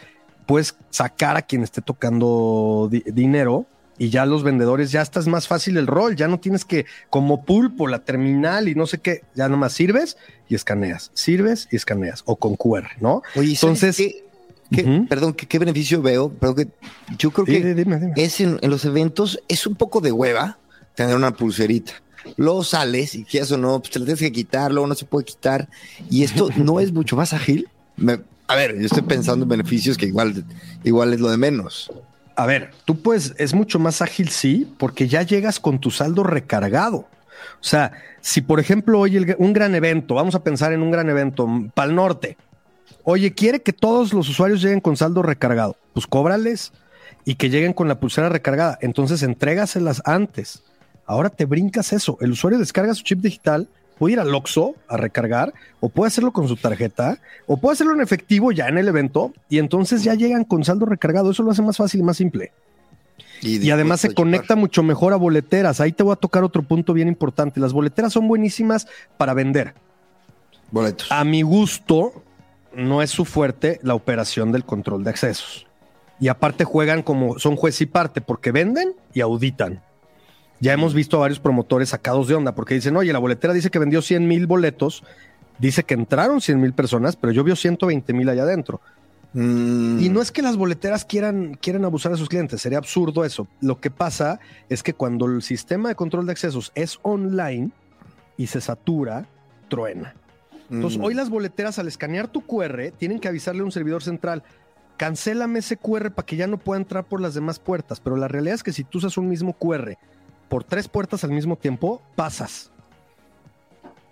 puedes 0.49 0.75
sacar 0.89 1.37
a 1.37 1.43
quien 1.43 1.61
esté 1.61 1.79
tocando 1.81 2.87
di- 2.91 3.03
dinero 3.05 3.67
y 3.99 4.09
ya 4.09 4.25
los 4.25 4.41
vendedores 4.43 4.91
ya 4.91 5.01
estás 5.03 5.27
más 5.27 5.47
fácil 5.47 5.77
el 5.77 5.85
rol, 5.85 6.15
ya 6.15 6.27
no 6.27 6.39
tienes 6.39 6.65
que 6.65 6.85
como 7.11 7.45
pulpo 7.45 7.87
la 7.87 7.99
terminal 7.99 8.67
y 8.67 8.73
no 8.73 8.87
sé 8.87 8.97
qué, 8.97 9.21
ya 9.35 9.47
nomás 9.47 9.73
sirves 9.73 10.17
y 10.47 10.55
escaneas, 10.55 11.11
sirves 11.13 11.67
y 11.71 11.75
escaneas 11.75 12.23
o 12.25 12.35
con 12.37 12.55
QR, 12.55 12.87
¿no? 12.99 13.21
Oye, 13.35 13.55
¿sabes 13.55 13.83
Entonces- 13.83 13.97
qué? 13.97 14.23
¿Qué- 14.71 14.83
Ujú. 14.83 15.07
Perdón, 15.07 15.33
¿qué, 15.33 15.47
qué 15.47 15.59
beneficio 15.59 16.01
veo? 16.01 16.29
Perdón, 16.31 16.55
que 16.55 16.67
yo 17.17 17.29
creo 17.31 17.45
que 17.45 17.61
sí, 17.61 17.73
dime, 17.73 17.99
dime. 17.99 18.13
es 18.17 18.39
en, 18.39 18.57
en 18.61 18.69
los 18.71 18.85
eventos 18.85 19.39
es 19.47 19.65
un 19.67 19.75
poco 19.75 19.99
de 20.01 20.11
hueva 20.11 20.57
tener 20.95 21.15
una 21.15 21.31
pulserita. 21.31 21.93
Luego 22.37 22.63
sales 22.63 23.15
y 23.15 23.23
quieras 23.23 23.51
o 23.51 23.57
no, 23.57 23.79
pues 23.79 23.91
te 23.91 23.99
la 23.99 24.05
tienes 24.05 24.19
que 24.21 24.31
quitar, 24.31 24.71
luego 24.71 24.87
no 24.87 24.93
se 24.95 25.05
puede 25.05 25.25
quitar. 25.25 25.67
Y 26.09 26.23
esto 26.23 26.49
no 26.57 26.79
es 26.79 26.91
mucho 26.93 27.15
más 27.15 27.33
ágil. 27.33 27.67
Me- 27.97 28.21
a 28.49 28.55
ver, 28.55 28.77
yo 28.77 28.85
estoy 28.85 29.03
pensando 29.03 29.43
en 29.43 29.49
beneficios 29.49 29.95
que 29.97 30.07
igual, 30.07 30.43
igual 30.83 31.13
es 31.13 31.19
lo 31.19 31.29
de 31.29 31.37
menos. 31.37 31.91
A 32.35 32.45
ver, 32.45 32.71
tú 32.85 33.01
puedes, 33.01 33.33
es 33.37 33.53
mucho 33.53 33.79
más 33.79 34.01
ágil, 34.01 34.29
sí, 34.29 34.67
porque 34.77 35.07
ya 35.07 35.21
llegas 35.21 35.59
con 35.59 35.79
tu 35.79 35.91
saldo 35.91 36.23
recargado. 36.23 36.97
O 37.61 37.63
sea, 37.63 37.91
si 38.21 38.41
por 38.41 38.59
ejemplo 38.59 38.99
hoy 38.99 39.17
el- 39.17 39.35
un 39.39 39.53
gran 39.53 39.75
evento, 39.75 40.15
vamos 40.15 40.35
a 40.35 40.43
pensar 40.43 40.73
en 40.73 40.81
un 40.81 40.91
gran 40.91 41.09
evento, 41.09 41.47
Pal 41.73 41.93
Norte, 41.95 42.37
oye, 43.03 43.33
quiere 43.33 43.61
que 43.61 43.71
todos 43.73 44.13
los 44.13 44.27
usuarios 44.29 44.61
lleguen 44.61 44.79
con 44.81 44.97
saldo 44.97 45.21
recargado, 45.21 45.75
pues 45.93 46.07
cóbrales 46.07 46.71
y 47.25 47.35
que 47.35 47.49
lleguen 47.49 47.73
con 47.73 47.87
la 47.87 47.99
pulsera 47.99 48.29
recargada. 48.29 48.77
Entonces 48.81 49.21
entrégaselas 49.23 50.01
antes. 50.05 50.63
Ahora 51.05 51.29
te 51.29 51.45
brincas 51.45 51.93
eso. 51.93 52.17
El 52.21 52.31
usuario 52.31 52.59
descarga 52.59 52.93
su 52.93 53.03
chip 53.03 53.19
digital, 53.19 53.67
puede 53.99 54.13
ir 54.13 54.19
al 54.19 54.33
Oxxo 54.33 54.75
a 54.87 54.97
recargar, 54.97 55.53
o 55.79 55.89
puede 55.89 56.07
hacerlo 56.07 56.31
con 56.31 56.47
su 56.47 56.55
tarjeta, 56.55 57.19
o 57.45 57.57
puede 57.57 57.73
hacerlo 57.73 57.93
en 57.93 58.01
efectivo 58.01 58.51
ya 58.51 58.67
en 58.67 58.77
el 58.77 58.87
evento, 58.87 59.33
y 59.49 59.59
entonces 59.59 60.03
ya 60.03 60.15
llegan 60.15 60.45
con 60.45 60.63
saldo 60.63 60.85
recargado. 60.85 61.29
Eso 61.29 61.43
lo 61.43 61.51
hace 61.51 61.61
más 61.61 61.77
fácil 61.77 61.99
y 61.99 62.03
más 62.03 62.17
simple. 62.17 62.51
Y 63.41 63.69
además 63.69 64.01
se 64.01 64.13
conecta 64.13 64.55
mucho 64.55 64.83
mejor 64.83 65.13
a 65.13 65.17
boleteras. 65.17 65.79
Ahí 65.79 65.91
te 65.91 66.03
voy 66.03 66.13
a 66.13 66.17
tocar 66.17 66.43
otro 66.43 66.63
punto 66.63 66.93
bien 66.93 67.07
importante. 67.07 67.59
Las 67.59 67.73
boleteras 67.73 68.11
son 68.13 68.27
buenísimas 68.27 68.87
para 69.17 69.33
vender. 69.33 69.75
boletos. 70.71 71.11
A 71.11 71.23
mi 71.23 71.41
gusto, 71.41 72.23
no 72.75 73.01
es 73.01 73.11
su 73.11 73.25
fuerte 73.25 73.79
la 73.81 73.95
operación 73.95 74.51
del 74.51 74.65
control 74.65 75.03
de 75.03 75.11
accesos. 75.11 75.67
Y 76.19 76.27
aparte 76.27 76.65
juegan 76.65 77.01
como 77.01 77.39
son 77.39 77.55
juez 77.55 77.79
y 77.81 77.85
parte 77.85 78.19
porque 78.19 78.51
venden 78.51 78.93
y 79.13 79.21
auditan. 79.21 79.81
Ya 80.59 80.73
hemos 80.73 80.93
visto 80.93 81.17
a 81.17 81.21
varios 81.21 81.39
promotores 81.39 81.89
sacados 81.89 82.27
de 82.27 82.35
onda 82.35 82.53
porque 82.53 82.73
dicen, 82.73 82.95
oye, 82.97 83.13
la 83.13 83.19
boletera 83.19 83.53
dice 83.53 83.69
que 83.69 83.79
vendió 83.79 84.01
100 84.01 84.27
mil 84.27 84.45
boletos, 84.45 85.03
dice 85.57 85.83
que 85.83 85.93
entraron 85.93 86.41
100 86.41 86.59
mil 86.59 86.73
personas, 86.73 87.15
pero 87.15 87.31
yo 87.31 87.43
vio 87.43 87.55
120 87.55 88.13
mil 88.13 88.27
allá 88.29 88.43
adentro. 88.43 88.81
Mm, 89.33 89.99
Y 89.99 90.09
no 90.09 90.21
es 90.21 90.31
que 90.31 90.41
las 90.41 90.57
boleteras 90.57 91.05
quieran, 91.05 91.55
quieran 91.61 91.85
abusar 91.85 92.11
de 92.11 92.17
sus 92.17 92.29
clientes, 92.29 92.61
sería 92.61 92.79
absurdo 92.79 93.23
eso. 93.23 93.47
Lo 93.61 93.79
que 93.79 93.91
pasa 93.91 94.39
es 94.69 94.83
que 94.83 94.93
cuando 94.93 95.27
el 95.27 95.41
sistema 95.43 95.89
de 95.89 95.95
control 95.95 96.25
de 96.25 96.31
accesos 96.31 96.71
es 96.75 96.99
online 97.03 97.71
y 98.37 98.47
se 98.47 98.59
satura, 98.59 99.27
truena. 99.69 100.15
Entonces, 100.71 100.99
mm, 100.99 101.03
hoy 101.03 101.13
las 101.13 101.29
boleteras 101.29 101.79
al 101.79 101.87
escanear 101.87 102.27
tu 102.27 102.41
QR 102.41 102.91
tienen 102.97 103.19
que 103.19 103.27
avisarle 103.27 103.61
a 103.61 103.65
un 103.65 103.71
servidor 103.71 104.03
central, 104.03 104.43
cancélame 104.97 105.59
ese 105.59 105.77
QR 105.77 106.11
para 106.11 106.25
que 106.25 106.35
ya 106.35 106.47
no 106.47 106.57
pueda 106.57 106.79
entrar 106.81 107.05
por 107.05 107.21
las 107.21 107.33
demás 107.33 107.59
puertas. 107.59 107.99
Pero 107.99 108.17
la 108.17 108.27
realidad 108.27 108.55
es 108.55 108.63
que 108.63 108.73
si 108.73 108.83
tú 108.83 108.97
usas 108.97 109.17
un 109.17 109.29
mismo 109.29 109.53
QR 109.53 109.97
por 110.49 110.63
tres 110.63 110.87
puertas 110.87 111.23
al 111.23 111.31
mismo 111.31 111.55
tiempo, 111.55 112.01
pasas. 112.15 112.71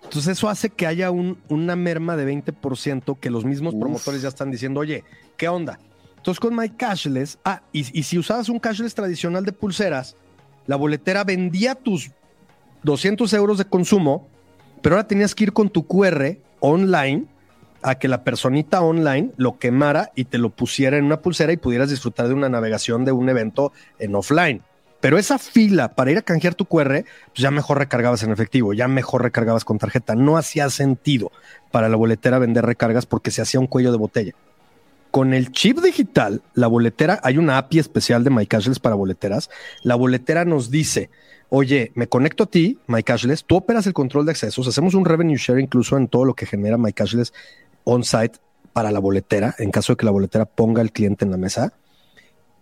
Entonces 0.04 0.38
eso 0.38 0.48
hace 0.48 0.70
que 0.70 0.86
haya 0.86 1.10
un- 1.10 1.38
una 1.48 1.76
merma 1.76 2.16
de 2.16 2.24
20% 2.24 3.16
que 3.20 3.28
los 3.30 3.44
mismos 3.44 3.74
Uf. 3.74 3.80
promotores 3.80 4.22
ya 4.22 4.28
están 4.28 4.50
diciendo, 4.50 4.80
oye, 4.80 5.04
¿qué 5.36 5.48
onda? 5.48 5.78
Entonces 6.16 6.40
con 6.40 6.56
My 6.56 6.70
Cashless, 6.70 7.38
ah, 7.44 7.62
y, 7.72 7.80
y 7.98 8.02
si 8.04 8.18
usabas 8.18 8.48
un 8.48 8.58
cashless 8.58 8.94
tradicional 8.94 9.44
de 9.44 9.52
pulseras, 9.52 10.16
la 10.66 10.76
boletera 10.76 11.24
vendía 11.24 11.74
tus 11.74 12.10
200 12.82 13.32
euros 13.34 13.58
de 13.58 13.64
consumo, 13.66 14.28
pero 14.82 14.94
ahora 14.96 15.06
tenías 15.08 15.34
que 15.34 15.44
ir 15.44 15.52
con 15.52 15.68
tu 15.68 15.86
QR 15.86 16.38
online 16.60 17.26
a 17.82 17.96
que 17.96 18.08
la 18.08 18.24
personita 18.24 18.80
online 18.80 19.30
lo 19.36 19.58
quemara 19.58 20.10
y 20.14 20.24
te 20.24 20.38
lo 20.38 20.50
pusiera 20.50 20.96
en 20.96 21.04
una 21.04 21.20
pulsera 21.20 21.52
y 21.52 21.56
pudieras 21.56 21.90
disfrutar 21.90 22.28
de 22.28 22.34
una 22.34 22.48
navegación 22.48 23.04
de 23.04 23.12
un 23.12 23.28
evento 23.28 23.72
en 23.98 24.14
offline. 24.14 24.62
Pero 25.00 25.16
esa 25.18 25.38
fila 25.38 25.94
para 25.94 26.10
ir 26.10 26.18
a 26.18 26.22
canjear 26.22 26.54
tu 26.54 26.64
QR, 26.64 27.04
pues 27.04 27.36
ya 27.36 27.50
mejor 27.50 27.78
recargabas 27.78 28.22
en 28.24 28.32
efectivo, 28.32 28.72
ya 28.72 28.88
mejor 28.88 29.22
recargabas 29.22 29.64
con 29.64 29.78
tarjeta. 29.78 30.14
No 30.14 30.36
hacía 30.36 30.70
sentido 30.70 31.30
para 31.70 31.88
la 31.88 31.96
boletera 31.96 32.38
vender 32.38 32.66
recargas 32.66 33.06
porque 33.06 33.30
se 33.30 33.42
hacía 33.42 33.60
un 33.60 33.68
cuello 33.68 33.92
de 33.92 33.98
botella. 33.98 34.32
Con 35.10 35.32
el 35.34 35.52
chip 35.52 35.78
digital, 35.78 36.42
la 36.54 36.66
boletera, 36.66 37.20
hay 37.22 37.38
una 37.38 37.58
API 37.58 37.78
especial 37.78 38.24
de 38.24 38.30
MyCashless 38.30 38.78
para 38.80 38.94
boleteras. 38.94 39.50
La 39.82 39.94
boletera 39.94 40.44
nos 40.44 40.70
dice, 40.70 41.10
oye, 41.48 41.92
me 41.94 42.08
conecto 42.08 42.44
a 42.44 42.46
ti, 42.46 42.78
MyCashless, 42.88 43.44
tú 43.44 43.56
operas 43.56 43.86
el 43.86 43.94
control 43.94 44.26
de 44.26 44.32
accesos, 44.32 44.68
hacemos 44.68 44.94
un 44.94 45.06
revenue 45.06 45.36
share 45.36 45.60
incluso 45.60 45.96
en 45.96 46.08
todo 46.08 46.24
lo 46.24 46.34
que 46.34 46.44
genera 46.44 46.76
MyCashless 46.76 47.32
on-site 47.84 48.38
para 48.74 48.90
la 48.90 48.98
boletera, 48.98 49.54
en 49.58 49.70
caso 49.70 49.94
de 49.94 49.96
que 49.96 50.04
la 50.04 50.12
boletera 50.12 50.44
ponga 50.44 50.82
al 50.82 50.92
cliente 50.92 51.24
en 51.24 51.30
la 51.30 51.36
mesa. 51.36 51.72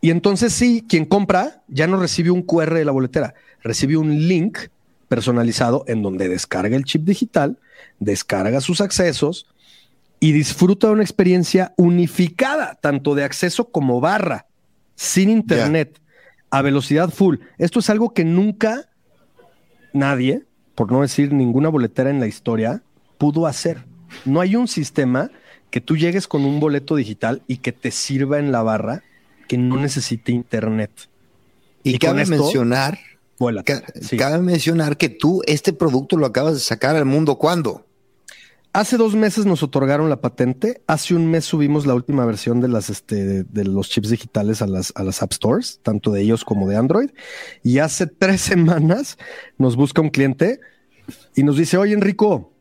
Y 0.01 0.11
entonces 0.11 0.53
sí, 0.53 0.85
quien 0.89 1.05
compra 1.05 1.63
ya 1.69 1.87
no 1.87 1.97
recibe 1.99 2.31
un 2.31 2.43
QR 2.43 2.75
de 2.75 2.85
la 2.85 2.93
boletera, 2.93 3.35
recibe 3.63 3.97
un 3.97 4.29
link 4.29 4.59
personalizado 5.09 5.85
en 5.87 6.03
donde 6.03 6.29
descarga 6.29 6.77
el 6.77 6.85
chip 6.85 7.05
digital, 7.05 7.59
descarga 7.99 8.61
sus 8.61 8.81
accesos 8.81 9.47
y 10.21 10.33
disfruta 10.33 10.89
de 10.89 10.95
una 10.95 11.03
experiencia 11.03 11.73
unificada, 11.77 12.79
tanto 12.81 13.15
de 13.15 13.25
acceso 13.25 13.71
como 13.71 14.01
barra, 14.01 14.47
sin 14.95 15.31
internet, 15.31 16.01
a 16.51 16.63
velocidad 16.63 17.11
full. 17.11 17.37
Esto 17.59 17.81
es 17.81 17.91
algo 17.91 18.13
que 18.15 18.25
nunca 18.25 18.89
nadie, 19.93 20.45
por 20.75 20.91
no 20.91 21.03
decir 21.03 21.33
ninguna 21.33 21.69
boletera 21.69 22.11
en 22.11 22.21
la 22.21 22.27
historia, 22.27 22.83
pudo 23.19 23.47
hacer. 23.47 23.85
No 24.25 24.41
hay 24.41 24.57
un 24.57 24.69
sistema 24.69 25.31
que 25.71 25.81
tú 25.81 25.97
llegues 25.97 26.29
con 26.29 26.45
un 26.45 26.61
boleto 26.61 26.97
digital 26.97 27.43
y 27.47 27.59
que 27.59 27.73
te 27.73 27.91
sirva 27.91 28.39
en 28.39 28.53
la 28.53 28.63
barra 28.63 29.03
que 29.47 29.59
no 29.59 29.77
necesite 29.77 30.33
internet. 30.33 30.91
y, 31.83 31.99
cabe 31.99 32.23
esto- 32.23 32.35
mencionar, 32.37 32.99
Vuela. 33.39 33.63
ca- 33.63 33.83
Sí. 34.01 34.17
cabe 34.17 34.39
mencionar 34.43 34.97
que 34.97 35.09
tú 35.09 35.43
este 35.47 35.73
producto 35.73 36.17
lo 36.17 36.27
acabas 36.27 36.55
de 36.55 36.61
sacar 36.61 36.97
al 36.97 37.05
mundo 37.05 37.37
¿cuándo? 37.37 37.87
Hace 38.73 38.97
dos 38.99 39.15
meses 39.15 39.47
nos 39.47 39.63
otorgaron 39.63 40.11
la 40.11 40.21
patente. 40.21 40.83
Hace 40.87 41.15
un 41.15 41.31
mes 41.31 41.45
subimos 41.47 41.87
la 41.87 41.95
última 41.95 42.27
versión 42.27 42.61
de 42.61 42.69
las 42.69 42.91
este, 42.91 43.25
de, 43.25 43.45
de 43.45 43.65
los 43.65 43.89
chips 43.89 44.11
digitales 44.11 44.61
a 44.61 44.67
las, 44.67 44.93
a 44.97 45.03
las 45.03 45.23
App 45.23 45.33
Stores, 45.33 45.81
tanto 45.83 46.11
de 46.13 46.21
ellos 46.21 46.45
como 46.45 46.69
de 46.69 46.77
Android. 46.77 47.09
Y 47.63 47.79
hace 47.79 48.07
tres 48.19 48.43
semanas 48.43 49.17
nos 49.57 49.77
busca 49.77 50.03
un 50.03 50.11
cliente 50.11 50.61
y 51.35 51.43
nos 51.43 51.57
dice: 51.57 51.79
Oye, 51.79 51.95
Enrico, 51.95 52.53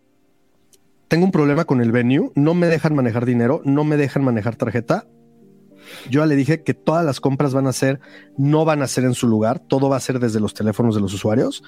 tengo 1.09 1.25
un 1.25 1.31
problema 1.31 1.65
con 1.65 1.81
el 1.81 1.91
venue, 1.91 2.31
no 2.35 2.53
me 2.53 2.67
dejan 2.67 2.95
manejar 2.95 3.25
dinero, 3.25 3.61
no 3.65 3.83
me 3.83 3.97
dejan 3.97 4.23
manejar 4.23 4.55
tarjeta. 4.55 5.07
Yo 6.09 6.21
ya 6.21 6.25
le 6.25 6.35
dije 6.35 6.63
que 6.63 6.73
todas 6.73 7.05
las 7.05 7.19
compras 7.19 7.53
van 7.53 7.67
a 7.67 7.73
ser, 7.73 7.99
no 8.37 8.65
van 8.65 8.81
a 8.81 8.87
ser 8.87 9.03
en 9.05 9.13
su 9.13 9.27
lugar, 9.27 9.59
todo 9.59 9.89
va 9.89 9.97
a 9.97 9.99
ser 10.01 10.19
desde 10.19 10.39
los 10.39 10.53
teléfonos 10.53 10.95
de 10.95 11.01
los 11.01 11.13
usuarios. 11.13 11.63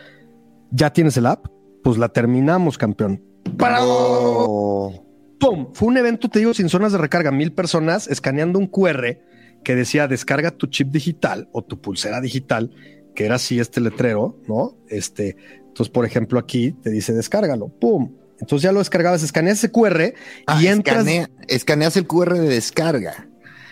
Ya 0.71 0.91
tienes 0.91 1.17
el 1.17 1.25
app, 1.25 1.45
pues 1.83 1.97
la 1.97 2.09
terminamos, 2.09 2.77
campeón. 2.77 3.23
¡Para! 3.57 3.79
No. 3.79 5.03
¡Pum! 5.39 5.67
Fue 5.73 5.87
un 5.87 5.97
evento, 5.97 6.29
te 6.29 6.39
digo, 6.39 6.53
sin 6.53 6.67
zonas 6.69 6.91
de 6.91 6.97
recarga, 6.97 7.31
mil 7.31 7.53
personas 7.53 8.07
escaneando 8.07 8.57
un 8.59 8.67
QR 8.67 9.19
que 9.63 9.75
decía 9.75 10.07
descarga 10.07 10.51
tu 10.51 10.67
chip 10.67 10.89
digital 10.89 11.47
o 11.51 11.63
tu 11.63 11.79
pulsera 11.79 12.21
digital, 12.21 12.71
que 13.15 13.25
era 13.25 13.35
así 13.35 13.59
este 13.59 13.79
letrero, 13.81 14.39
¿no? 14.47 14.77
Este, 14.89 15.35
entonces, 15.67 15.89
por 15.89 16.05
ejemplo, 16.05 16.39
aquí 16.39 16.71
te 16.71 16.89
dice 16.89 17.13
descárgalo, 17.13 17.67
¡pum! 17.69 18.13
Entonces 18.39 18.63
ya 18.63 18.71
lo 18.71 18.79
descargabas, 18.79 19.23
escaneas 19.23 19.57
ese 19.59 19.71
QR 19.71 20.13
Ah, 20.45 20.59
y 20.61 20.67
entras 20.67 21.05
escanea- 21.05 21.29
escaneas 21.47 21.97
el 21.97 22.05
QR 22.07 22.33
de 22.39 22.49
descarga. 22.49 23.26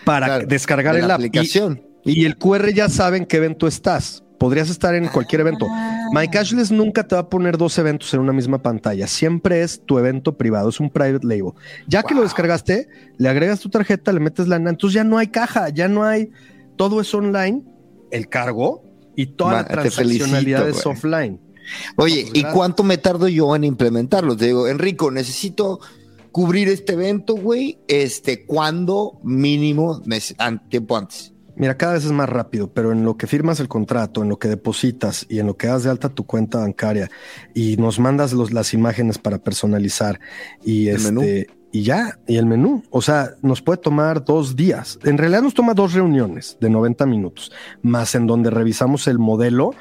Para 0.05 0.27
claro, 0.27 0.47
descargar 0.47 0.93
de 0.95 1.01
el 1.01 1.07
la 1.07 1.15
app. 1.15 1.21
Y- 1.21 1.25
aplicación. 1.25 1.81
Y, 2.03 2.25
el 2.25 2.37
QR 2.37 2.71
ya 2.71 2.87
sabe 2.87 3.17
en 3.17 3.25
qué 3.25 3.37
evento 3.37 3.67
estás. 3.67 4.23
Podrías 4.37 4.69
estar 4.69 4.93
en 4.93 5.07
cualquier 5.07 5.41
evento. 5.41 5.65
My 6.13 6.27
Cashless 6.27 6.71
nunca 6.71 7.07
te 7.07 7.15
va 7.15 7.21
a 7.21 7.29
poner 7.29 7.57
dos 7.57 7.77
eventos 7.79 8.13
en 8.13 8.19
una 8.19 8.31
misma 8.31 8.61
pantalla. 8.61 9.07
Siempre 9.07 9.61
es 9.63 9.81
tu 9.85 9.97
evento 9.97 10.37
privado, 10.37 10.69
es 10.69 10.79
un 10.79 10.89
private 10.91 11.25
label. 11.25 11.53
Ya 11.87 12.03
que 12.03 12.13
lo 12.13 12.21
descargaste, 12.21 12.87
le 13.17 13.29
agregas 13.29 13.59
tu 13.59 13.69
tarjeta, 13.69 14.11
le 14.11 14.19
metes 14.19 14.47
la 14.47 14.57
entonces 14.57 14.93
ya 14.93 15.03
no 15.03 15.17
hay 15.17 15.27
caja, 15.27 15.69
ya 15.69 15.87
no 15.87 16.03
hay. 16.03 16.29
Todo 16.75 17.01
es 17.01 17.11
online, 17.13 17.63
el 18.11 18.27
cargo 18.27 18.83
y 19.15 19.27
toda 19.27 19.51
Ma, 19.51 19.57
la 19.61 19.67
transaccionalidad 19.67 20.59
felicito, 20.63 20.79
es 20.91 20.97
offline. 20.97 21.39
Oye, 21.95 22.21
Pues 22.23 22.27
¿y 22.35 22.41
gracias. 22.41 22.53
cuánto 22.53 22.83
me 22.83 22.97
tardo 22.97 23.27
yo 23.27 23.55
en 23.55 23.63
implementarlo? 23.63 24.35
Te 24.37 24.45
digo, 24.45 24.67
Enrico, 24.67 25.09
necesito 25.09 25.79
cubrir 26.35 26.67
este 26.67 26.91
evento, 26.91 27.33
güey. 27.37 27.79
Este, 27.87 28.45
¿cuándo 28.45 29.21
mínimo 29.23 30.01
tiempo 30.67 30.97
antes? 30.97 31.33
Mira, 31.55 31.77
cada 31.77 31.93
vez 31.93 32.03
es 32.03 32.11
más 32.11 32.27
rápido, 32.27 32.73
pero 32.73 32.91
en 32.91 33.05
lo 33.05 33.15
que 33.15 33.25
firmas 33.25 33.61
el 33.61 33.69
contrato, 33.69 34.21
en 34.21 34.27
lo 34.27 34.37
que 34.37 34.49
depositas 34.49 35.25
y 35.29 35.39
en 35.39 35.47
lo 35.47 35.55
que 35.55 35.67
das 35.67 35.83
de 35.83 35.91
alta 35.91 36.09
tu 36.09 36.25
cuenta 36.25 36.57
bancaria 36.57 37.09
y 37.53 37.77
nos 37.77 37.99
mandas 37.99 38.33
los, 38.33 38.51
las 38.51 38.73
imágenes 38.73 39.17
para 39.17 39.37
personalizar 39.37 40.19
y 40.61 40.89
El 40.89 40.97
este 40.97 41.11
menú. 41.13 41.21
y 41.71 41.83
ya, 41.83 42.19
y 42.27 42.35
el 42.35 42.47
menú. 42.47 42.83
O 42.89 43.01
sea, 43.01 43.35
nos 43.41 43.61
puede 43.61 43.77
tomar 43.77 44.25
dos 44.25 44.57
días. 44.57 44.99
En 45.05 45.17
realidad 45.17 45.41
nos 45.41 45.53
toma 45.53 45.73
dos 45.73 45.93
reuniones 45.93 46.57
de 46.59 46.69
90 46.69 47.05
minutos, 47.05 47.53
más 47.81 48.13
en 48.13 48.27
donde 48.27 48.49
revisamos 48.49 49.07
el 49.07 49.19
modelo 49.19 49.71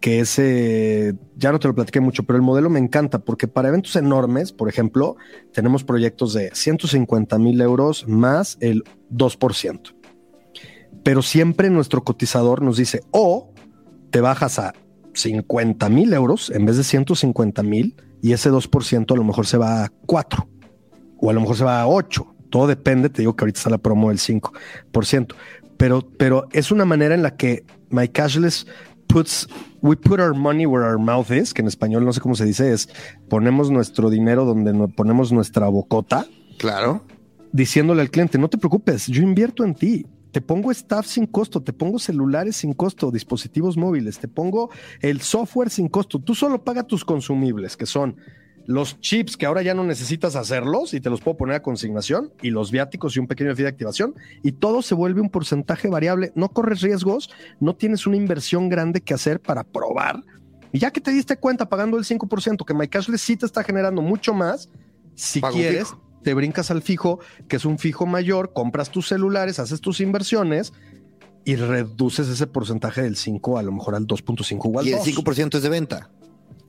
que 0.00 0.20
ese, 0.20 1.14
ya 1.36 1.50
no 1.50 1.58
te 1.58 1.68
lo 1.68 1.74
platiqué 1.74 2.00
mucho, 2.00 2.22
pero 2.22 2.36
el 2.36 2.42
modelo 2.42 2.70
me 2.70 2.78
encanta 2.78 3.18
porque 3.18 3.48
para 3.48 3.68
eventos 3.68 3.96
enormes, 3.96 4.52
por 4.52 4.68
ejemplo, 4.68 5.16
tenemos 5.52 5.84
proyectos 5.84 6.32
de 6.34 6.50
150 6.52 7.38
mil 7.38 7.60
euros 7.60 8.06
más 8.06 8.58
el 8.60 8.84
2%. 9.12 9.94
Pero 11.02 11.22
siempre 11.22 11.70
nuestro 11.70 12.04
cotizador 12.04 12.62
nos 12.62 12.76
dice, 12.76 13.02
o 13.10 13.52
te 14.10 14.20
bajas 14.20 14.58
a 14.58 14.74
50 15.14 15.88
mil 15.88 16.12
euros 16.12 16.50
en 16.50 16.64
vez 16.64 16.76
de 16.76 16.84
150 16.84 17.62
mil 17.62 17.96
y 18.22 18.32
ese 18.32 18.50
2% 18.50 19.12
a 19.12 19.16
lo 19.16 19.24
mejor 19.24 19.46
se 19.46 19.58
va 19.58 19.84
a 19.84 19.92
4 20.06 20.48
o 21.20 21.30
a 21.30 21.32
lo 21.32 21.40
mejor 21.40 21.56
se 21.56 21.64
va 21.64 21.80
a 21.80 21.88
8. 21.88 22.34
Todo 22.50 22.66
depende, 22.66 23.10
te 23.10 23.22
digo 23.22 23.36
que 23.36 23.44
ahorita 23.44 23.58
está 23.58 23.70
la 23.70 23.78
promo 23.78 24.08
del 24.08 24.18
5%, 24.18 25.34
pero, 25.76 26.08
pero 26.16 26.48
es 26.52 26.70
una 26.70 26.84
manera 26.84 27.14
en 27.14 27.22
la 27.22 27.36
que 27.36 27.64
My 27.90 28.08
Cashless 28.08 28.66
puts, 29.08 29.48
we 29.82 29.96
put 29.96 30.20
our 30.20 30.34
money 30.34 30.66
where 30.66 30.84
our 30.86 30.98
mouth 30.98 31.30
is, 31.30 31.52
que 31.52 31.62
en 31.62 31.68
español 31.68 32.04
no 32.04 32.12
sé 32.12 32.20
cómo 32.20 32.34
se 32.36 32.44
dice, 32.44 32.72
es 32.72 32.88
ponemos 33.28 33.70
nuestro 33.70 34.10
dinero 34.10 34.44
donde 34.44 34.72
no- 34.72 34.88
ponemos 34.88 35.32
nuestra 35.32 35.68
bocota 35.68 36.26
Claro. 36.58 37.02
diciéndole 37.52 38.02
al 38.02 38.10
cliente, 38.10 38.38
no 38.38 38.48
te 38.48 38.58
preocupes, 38.58 39.06
yo 39.06 39.22
invierto 39.22 39.64
en 39.64 39.74
ti. 39.74 40.06
Te 40.30 40.42
pongo 40.42 40.70
staff 40.70 41.06
sin 41.06 41.24
costo, 41.26 41.62
te 41.62 41.72
pongo 41.72 41.98
celulares 41.98 42.56
sin 42.56 42.74
costo, 42.74 43.10
dispositivos 43.10 43.78
móviles, 43.78 44.18
te 44.18 44.28
pongo 44.28 44.68
el 45.00 45.22
software 45.22 45.70
sin 45.70 45.88
costo. 45.88 46.18
Tú 46.18 46.34
solo 46.34 46.62
paga 46.62 46.82
tus 46.82 47.02
consumibles, 47.02 47.78
que 47.78 47.86
son 47.86 48.14
los 48.68 49.00
chips 49.00 49.38
que 49.38 49.46
ahora 49.46 49.62
ya 49.62 49.72
no 49.72 49.82
necesitas 49.82 50.36
hacerlos 50.36 50.92
y 50.92 51.00
te 51.00 51.08
los 51.08 51.22
puedo 51.22 51.38
poner 51.38 51.56
a 51.56 51.62
consignación 51.62 52.34
y 52.42 52.50
los 52.50 52.70
viáticos 52.70 53.16
y 53.16 53.18
un 53.18 53.26
pequeño 53.26 53.56
fee 53.56 53.62
de 53.62 53.70
activación 53.70 54.14
y 54.42 54.52
todo 54.52 54.82
se 54.82 54.94
vuelve 54.94 55.22
un 55.22 55.30
porcentaje 55.30 55.88
variable. 55.88 56.32
No 56.34 56.50
corres 56.50 56.82
riesgos, 56.82 57.30
no 57.60 57.74
tienes 57.74 58.06
una 58.06 58.16
inversión 58.18 58.68
grande 58.68 59.00
que 59.00 59.14
hacer 59.14 59.40
para 59.40 59.64
probar. 59.64 60.22
Y 60.70 60.80
ya 60.80 60.90
que 60.90 61.00
te 61.00 61.10
diste 61.10 61.38
cuenta 61.38 61.70
pagando 61.70 61.96
el 61.96 62.04
5%, 62.04 62.62
que 62.66 62.74
MyCashless 62.74 63.22
sí 63.22 63.38
te 63.38 63.46
está 63.46 63.64
generando 63.64 64.02
mucho 64.02 64.34
más, 64.34 64.68
si 65.14 65.40
Pago 65.40 65.54
quieres, 65.54 65.88
fijo. 65.88 66.02
te 66.22 66.34
brincas 66.34 66.70
al 66.70 66.82
fijo, 66.82 67.20
que 67.48 67.56
es 67.56 67.64
un 67.64 67.78
fijo 67.78 68.04
mayor, 68.04 68.52
compras 68.52 68.90
tus 68.90 69.08
celulares, 69.08 69.58
haces 69.60 69.80
tus 69.80 70.02
inversiones 70.02 70.74
y 71.46 71.56
reduces 71.56 72.28
ese 72.28 72.46
porcentaje 72.46 73.00
del 73.00 73.16
5 73.16 73.56
a 73.56 73.62
lo 73.62 73.72
mejor 73.72 73.94
al 73.94 74.06
2.5 74.06 74.60
o 74.74 74.78
al 74.78 74.86
Y 74.86 74.92
el 74.92 74.98
2 74.98 75.06
5% 75.24 75.56
es 75.56 75.62
de 75.62 75.68
venta. 75.70 76.10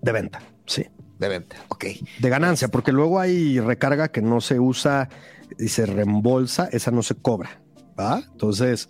de 0.01 0.11
venta. 0.13 0.39
Sí, 0.65 0.85
De 1.19 1.27
venta. 1.27 1.57
Ok. 1.67 1.85
de 2.19 2.29
ganancia, 2.29 2.69
porque 2.69 2.91
luego 2.91 3.19
hay 3.19 3.59
recarga 3.59 4.07
que 4.07 4.21
no 4.21 4.41
se 4.41 4.59
usa 4.59 5.09
y 5.57 5.67
se 5.67 5.85
reembolsa, 5.85 6.69
esa 6.71 6.91
no 6.91 7.03
se 7.03 7.15
cobra. 7.15 7.61
¿va? 7.99 8.23
Entonces, 8.31 8.89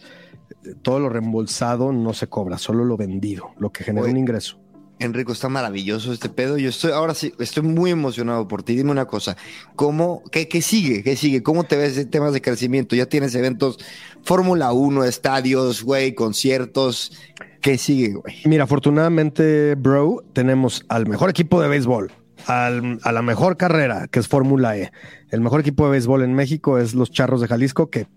todo 0.81 0.99
lo 0.99 1.09
reembolsado 1.09 1.91
no 1.91 2.13
se 2.13 2.27
cobra, 2.27 2.57
solo 2.57 2.85
lo 2.85 2.97
vendido, 2.97 3.51
lo 3.57 3.71
que 3.71 3.83
genera 3.83 4.03
Oye. 4.03 4.13
un 4.13 4.17
ingreso. 4.19 4.59
Enrico, 5.01 5.31
está 5.31 5.47
maravilloso 5.47 6.11
este 6.11 6.27
pedo. 6.27 6.57
Yo 6.57 6.67
estoy, 6.67 6.91
ahora 6.91 7.13
sí, 7.13 7.33
estoy 7.39 7.63
muy 7.63 7.89
emocionado 7.89 8.49
por 8.49 8.63
ti. 8.63 8.75
Dime 8.75 8.91
una 8.91 9.05
cosa, 9.05 9.37
¿cómo, 9.77 10.21
qué, 10.29 10.49
qué 10.49 10.61
sigue? 10.61 11.03
¿Qué 11.03 11.15
sigue? 11.15 11.41
¿Cómo 11.41 11.63
te 11.63 11.77
ves 11.77 11.97
en 11.97 12.09
temas 12.09 12.33
de 12.33 12.41
crecimiento? 12.41 12.97
Ya 12.97 13.05
tienes 13.05 13.33
eventos, 13.33 13.79
Fórmula 14.23 14.73
1, 14.73 15.05
estadios, 15.05 15.83
güey, 15.83 16.15
conciertos. 16.15 17.13
¿Qué 17.61 17.77
sigue, 17.77 18.13
güey? 18.13 18.35
Mira, 18.43 18.65
afortunadamente, 18.65 19.75
bro, 19.75 20.21
tenemos 20.33 20.83
al 20.89 21.07
mejor 21.07 21.29
equipo 21.29 21.61
de 21.61 21.69
béisbol, 21.69 22.11
al- 22.47 22.99
a 23.03 23.11
la 23.11 23.21
mejor 23.21 23.57
carrera, 23.57 24.07
que 24.07 24.19
es 24.19 24.27
Fórmula 24.27 24.77
E. 24.77 24.91
El 25.29 25.41
mejor 25.41 25.59
equipo 25.61 25.85
de 25.85 25.91
béisbol 25.91 26.23
en 26.23 26.33
México 26.33 26.77
es 26.77 26.93
los 26.93 27.11
Charros 27.11 27.41
de 27.41 27.47
Jalisco, 27.47 27.89
que 27.89 28.07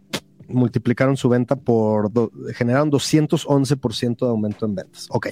multiplicaron 0.48 1.16
su 1.16 1.28
venta 1.28 1.56
por, 1.56 2.10
generaron 2.54 2.90
211% 2.90 4.18
de 4.26 4.30
aumento 4.30 4.66
en 4.66 4.74
ventas. 4.74 5.06
Ok. 5.10 5.28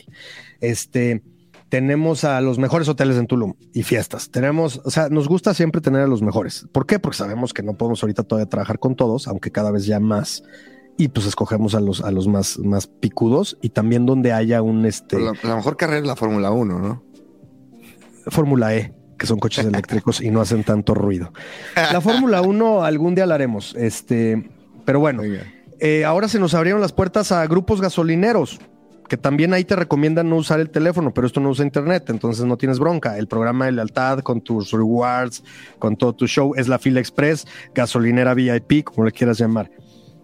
Este, 0.60 1.22
tenemos 1.68 2.24
a 2.24 2.40
los 2.40 2.58
mejores 2.58 2.88
hoteles 2.88 3.16
en 3.16 3.26
Tulum 3.26 3.54
y 3.72 3.82
fiestas. 3.82 4.30
Tenemos, 4.30 4.80
o 4.84 4.90
sea, 4.90 5.08
nos 5.08 5.28
gusta 5.28 5.54
siempre 5.54 5.80
tener 5.80 6.00
a 6.02 6.06
los 6.06 6.22
mejores. 6.22 6.66
¿Por 6.72 6.86
qué? 6.86 6.98
Porque 6.98 7.18
sabemos 7.18 7.52
que 7.52 7.62
no 7.62 7.74
podemos 7.74 8.02
ahorita 8.02 8.22
todavía 8.24 8.48
trabajar 8.48 8.78
con 8.78 8.96
todos, 8.96 9.28
aunque 9.28 9.50
cada 9.50 9.70
vez 9.70 9.84
ya 9.86 10.00
más. 10.00 10.42
Y 10.96 11.08
pues 11.08 11.26
escogemos 11.26 11.74
a 11.74 11.80
los, 11.80 12.02
a 12.02 12.10
los 12.10 12.26
más, 12.28 12.58
más 12.58 12.86
picudos 12.86 13.56
y 13.62 13.70
también 13.70 14.04
donde 14.04 14.32
haya 14.32 14.60
un 14.60 14.84
este 14.84 15.18
La, 15.18 15.32
la 15.42 15.56
mejor 15.56 15.76
carrera 15.78 16.00
es 16.00 16.06
la 16.06 16.16
Fórmula 16.16 16.50
1, 16.50 16.78
¿no? 16.78 17.02
Fórmula 18.30 18.74
E, 18.74 18.94
que 19.18 19.26
son 19.26 19.38
coches 19.38 19.64
eléctricos 19.66 20.20
y 20.20 20.30
no 20.30 20.40
hacen 20.40 20.64
tanto 20.64 20.94
ruido. 20.94 21.32
La 21.74 22.00
Fórmula 22.00 22.42
1 22.42 22.84
algún 22.84 23.14
día 23.14 23.26
la 23.26 23.34
haremos. 23.36 23.74
Este, 23.76 24.50
pero 24.84 25.00
bueno, 25.00 25.22
eh, 25.78 26.04
ahora 26.04 26.28
se 26.28 26.38
nos 26.38 26.54
abrieron 26.54 26.80
las 26.80 26.92
puertas 26.92 27.32
a 27.32 27.46
grupos 27.46 27.80
gasolineros, 27.80 28.58
que 29.08 29.16
también 29.16 29.54
ahí 29.54 29.64
te 29.64 29.76
recomiendan 29.76 30.28
no 30.28 30.36
usar 30.36 30.60
el 30.60 30.70
teléfono, 30.70 31.12
pero 31.12 31.26
esto 31.26 31.40
no 31.40 31.50
usa 31.50 31.64
internet, 31.64 32.10
entonces 32.10 32.44
no 32.44 32.56
tienes 32.56 32.78
bronca. 32.78 33.18
El 33.18 33.26
programa 33.26 33.66
de 33.66 33.72
lealtad 33.72 34.20
con 34.20 34.40
tus 34.40 34.70
rewards, 34.70 35.42
con 35.78 35.96
todo 35.96 36.14
tu 36.14 36.26
show, 36.26 36.54
es 36.56 36.68
la 36.68 36.78
fila 36.78 37.00
express, 37.00 37.46
gasolinera 37.74 38.34
VIP, 38.34 38.84
como 38.84 39.06
le 39.06 39.12
quieras 39.12 39.38
llamar. 39.38 39.70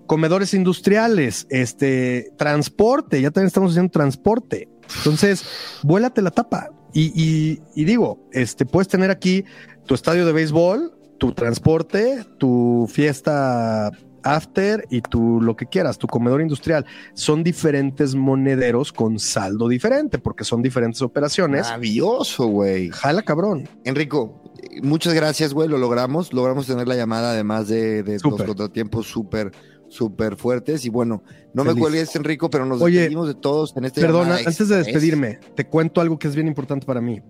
Comedores 0.06 0.54
industriales, 0.54 1.46
este, 1.50 2.30
transporte, 2.38 3.20
ya 3.20 3.30
también 3.30 3.48
estamos 3.48 3.72
haciendo 3.72 3.90
transporte. 3.90 4.68
Entonces, 4.98 5.44
vuélate 5.82 6.22
la 6.22 6.30
tapa. 6.30 6.70
Y, 6.92 7.12
y- 7.14 7.60
y 7.74 7.84
digo, 7.84 8.18
este, 8.32 8.64
puedes 8.66 8.88
tener 8.88 9.10
aquí 9.10 9.44
tu 9.86 9.94
estadio 9.94 10.24
de 10.26 10.32
béisbol, 10.32 10.92
tu 11.18 11.32
transporte, 11.32 12.24
tu 12.38 12.88
fiesta 12.90 13.90
after 14.22 14.84
y 14.90 15.02
tu 15.02 15.40
lo 15.40 15.54
que 15.54 15.66
quieras, 15.66 15.98
tu 15.98 16.08
comedor 16.08 16.40
industrial. 16.40 16.84
Son 17.14 17.44
diferentes 17.44 18.14
monederos 18.16 18.92
con 18.92 19.18
saldo 19.20 19.68
diferente 19.68 20.18
porque 20.18 20.42
son 20.44 20.62
diferentes 20.62 21.00
operaciones. 21.02 21.62
Maravilloso, 21.66 22.46
güey. 22.48 22.90
Jala 22.90 23.22
cabrón. 23.22 23.68
Enrico, 23.84 24.42
muchas 24.82 25.14
gracias, 25.14 25.54
güey. 25.54 25.68
Lo 25.68 25.78
logramos. 25.78 26.32
Logramos 26.32 26.66
tener 26.66 26.88
la 26.88 26.96
llamada, 26.96 27.30
además 27.30 27.68
de, 27.68 28.02
de 28.02 28.14
los 28.14 28.22
contratiempos 28.22 29.06
súper, 29.06 29.52
súper 29.96 30.36
fuertes. 30.36 30.84
Y 30.84 30.90
bueno, 30.90 31.22
no 31.54 31.64
me 31.64 31.70
Feliz. 31.70 31.82
cuelgues, 31.82 32.16
Enrico, 32.16 32.50
pero 32.50 32.66
nos 32.66 32.80
Oye, 32.80 32.98
despedimos 33.00 33.28
de 33.28 33.34
todos 33.34 33.76
en 33.76 33.86
este 33.86 34.00
Perdona, 34.00 34.36
antes 34.36 34.68
de 34.68 34.76
despedirme, 34.76 35.40
te 35.54 35.66
cuento 35.66 36.00
algo 36.00 36.18
que 36.18 36.28
es 36.28 36.34
bien 36.34 36.46
importante 36.46 36.86
para 36.86 37.00
mí. 37.00 37.22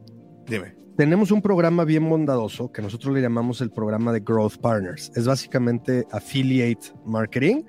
Dime. 0.46 0.74
Tenemos 0.96 1.30
un 1.30 1.42
programa 1.42 1.84
bien 1.84 2.08
bondadoso 2.08 2.72
que 2.72 2.80
nosotros 2.80 3.14
le 3.14 3.20
llamamos 3.20 3.60
el 3.60 3.70
programa 3.70 4.12
de 4.12 4.20
Growth 4.20 4.56
Partners. 4.56 5.12
Es 5.14 5.26
básicamente 5.26 6.06
affiliate 6.10 6.88
marketing, 7.04 7.64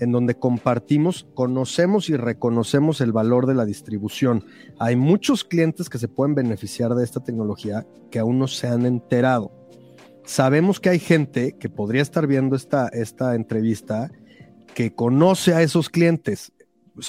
en 0.00 0.10
donde 0.10 0.34
compartimos, 0.34 1.28
conocemos 1.34 2.08
y 2.08 2.16
reconocemos 2.16 3.00
el 3.00 3.12
valor 3.12 3.46
de 3.46 3.54
la 3.54 3.64
distribución. 3.64 4.44
Hay 4.80 4.96
muchos 4.96 5.44
clientes 5.44 5.88
que 5.88 5.98
se 5.98 6.08
pueden 6.08 6.34
beneficiar 6.34 6.96
de 6.96 7.04
esta 7.04 7.22
tecnología 7.22 7.86
que 8.10 8.18
aún 8.18 8.40
no 8.40 8.48
se 8.48 8.66
han 8.66 8.84
enterado. 8.84 9.52
Sabemos 10.24 10.80
que 10.80 10.88
hay 10.88 10.98
gente 10.98 11.56
que 11.58 11.68
podría 11.68 12.02
estar 12.02 12.26
viendo 12.26 12.56
esta, 12.56 12.88
esta 12.88 13.36
entrevista 13.36 14.10
que 14.74 14.94
conoce 14.94 15.54
a 15.54 15.62
esos 15.62 15.88
clientes. 15.88 16.52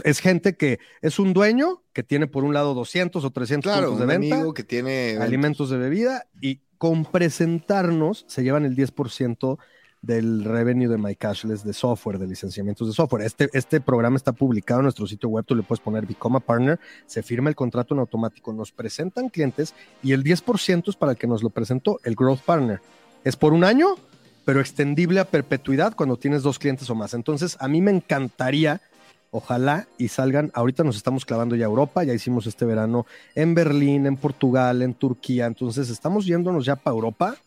Es 0.03 0.19
gente 0.19 0.55
que 0.55 0.79
es 1.01 1.19
un 1.19 1.33
dueño 1.33 1.83
que 1.91 2.03
tiene 2.03 2.27
por 2.27 2.43
un 2.43 2.53
lado 2.53 2.73
200 2.73 3.23
o 3.23 3.29
300 3.31 3.71
Claro, 3.71 3.87
puntos 3.89 4.01
un 4.01 4.07
de 4.07 4.17
venta 4.17 4.35
amigo 4.35 4.53
que 4.53 4.63
tiene 4.63 5.17
alimentos 5.19 5.69
de 5.69 5.77
bebida 5.77 6.25
y 6.41 6.61
con 6.77 7.05
presentarnos 7.05 8.25
se 8.27 8.43
llevan 8.43 8.65
el 8.65 8.75
10% 8.75 9.57
del 10.03 10.43
revenue 10.43 10.89
de 10.89 10.97
My 10.97 11.15
Cashless 11.15 11.63
de 11.63 11.73
software, 11.73 12.19
de 12.19 12.27
licenciamientos 12.27 12.87
de 12.87 12.93
software. 12.93 13.23
Este, 13.25 13.49
este 13.53 13.79
programa 13.79 14.17
está 14.17 14.33
publicado 14.33 14.81
en 14.81 14.83
nuestro 14.83 15.07
sitio 15.07 15.29
web, 15.29 15.45
tú 15.45 15.55
le 15.55 15.63
puedes 15.63 15.79
poner 15.79 16.05
Become 16.05 16.37
a 16.37 16.39
Partner, 16.41 16.79
se 17.05 17.23
firma 17.23 17.49
el 17.49 17.55
contrato 17.55 17.93
en 17.93 18.01
automático, 18.01 18.51
nos 18.51 18.73
presentan 18.73 19.29
clientes 19.29 19.73
y 20.03 20.11
el 20.11 20.23
10% 20.23 20.89
es 20.89 20.95
para 20.97 21.13
el 21.13 21.17
que 21.17 21.25
nos 21.25 21.41
lo 21.41 21.49
presentó, 21.49 21.99
el 22.03 22.15
Growth 22.15 22.41
Partner. 22.41 22.81
Es 23.23 23.37
por 23.37 23.53
un 23.53 23.63
año, 23.63 23.95
pero 24.45 24.59
extendible 24.59 25.19
a 25.19 25.25
perpetuidad 25.25 25.95
cuando 25.95 26.17
tienes 26.17 26.43
dos 26.43 26.59
clientes 26.59 26.89
o 26.89 26.95
más. 26.95 27.13
Entonces, 27.13 27.57
a 27.59 27.67
mí 27.67 27.81
me 27.81 27.91
encantaría, 27.91 28.81
ojalá 29.31 29.87
y 29.97 30.09
salgan, 30.09 30.51
ahorita 30.53 30.83
nos 30.83 30.95
estamos 30.95 31.25
clavando 31.25 31.55
ya 31.55 31.65
a 31.65 31.69
Europa, 31.69 32.03
ya 32.03 32.13
hicimos 32.13 32.45
este 32.47 32.65
verano 32.65 33.05
en 33.35 33.55
Berlín, 33.55 34.05
en 34.05 34.17
Portugal, 34.17 34.81
en 34.81 34.93
Turquía, 34.93 35.45
entonces 35.45 35.89
estamos 35.89 36.25
yéndonos 36.25 36.65
ya 36.65 36.75
para 36.75 36.95
Europa 36.95 37.37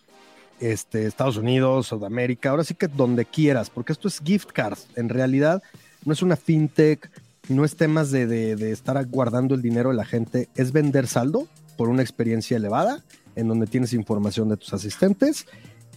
este, 0.60 1.06
Estados 1.06 1.36
Unidos, 1.36 1.88
Sudamérica, 1.88 2.50
ahora 2.50 2.64
sí 2.64 2.74
que 2.74 2.88
donde 2.88 3.24
quieras, 3.24 3.70
porque 3.70 3.92
esto 3.92 4.08
es 4.08 4.20
gift 4.20 4.50
cards. 4.52 4.88
En 4.96 5.08
realidad 5.08 5.62
no 6.04 6.12
es 6.12 6.22
una 6.22 6.36
fintech, 6.36 7.10
no 7.48 7.64
es 7.64 7.76
temas 7.76 8.10
de, 8.10 8.26
de, 8.26 8.72
estar 8.72 9.04
guardando 9.06 9.54
el 9.54 9.62
dinero 9.62 9.90
de 9.90 9.96
la 9.96 10.04
gente, 10.04 10.48
es 10.54 10.72
vender 10.72 11.06
saldo 11.06 11.46
por 11.76 11.88
una 11.88 12.02
experiencia 12.02 12.56
elevada 12.56 13.02
en 13.36 13.48
donde 13.48 13.66
tienes 13.66 13.92
información 13.92 14.48
de 14.48 14.56
tus 14.56 14.72
asistentes 14.72 15.46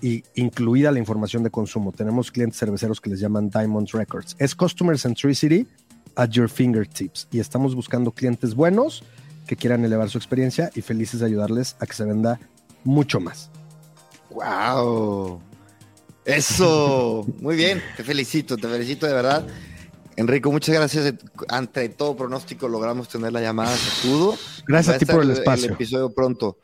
y 0.02 0.24
incluida 0.36 0.92
la 0.92 1.00
información 1.00 1.44
de 1.44 1.50
consumo. 1.50 1.92
Tenemos 1.92 2.32
clientes 2.32 2.60
cerveceros 2.60 3.02
que 3.02 3.10
les 3.10 3.20
llaman 3.20 3.50
Diamond 3.50 3.90
Records. 3.92 4.36
Es 4.40 4.56
Customer 4.56 4.98
Centricity 4.98 5.68
at 6.16 6.30
your 6.30 6.50
fingertips 6.50 7.28
y 7.32 7.40
estamos 7.40 7.76
buscando 7.76 8.12
clientes 8.12 8.56
buenos 8.56 9.04
que 9.48 9.56
quieran 9.56 9.84
elevar 9.84 10.10
su 10.10 10.18
experiencia 10.18 10.72
y 10.76 10.82
felices 10.82 11.22
de 11.22 11.26
ayudarles 11.26 11.76
a 11.80 11.86
que 11.86 11.94
se 11.94 12.06
venda 12.06 12.40
mucho 12.84 13.20
más. 13.20 13.50
¡Wow! 14.30 15.42
Eso, 16.26 17.26
muy 17.42 17.56
bien, 17.56 17.82
te 17.98 18.04
felicito, 18.04 18.58
te 18.58 18.68
felicito 18.68 19.08
de 19.08 19.14
verdad. 19.14 19.48
Enrico, 20.16 20.52
muchas 20.52 20.76
gracias. 20.76 21.14
Ante 21.48 21.88
todo 21.90 22.16
pronóstico 22.16 22.68
logramos 22.68 23.08
tener 23.08 23.32
la 23.32 23.42
llamada 23.42 23.76
pudo. 24.04 24.36
Gracias 24.68 24.98
a 24.98 25.00
ti 25.00 25.06
por 25.06 25.24
el 25.24 25.32
espacio. 25.32 25.68
El 25.68 25.74
episodio 25.74 26.14
pronto. 26.14 26.58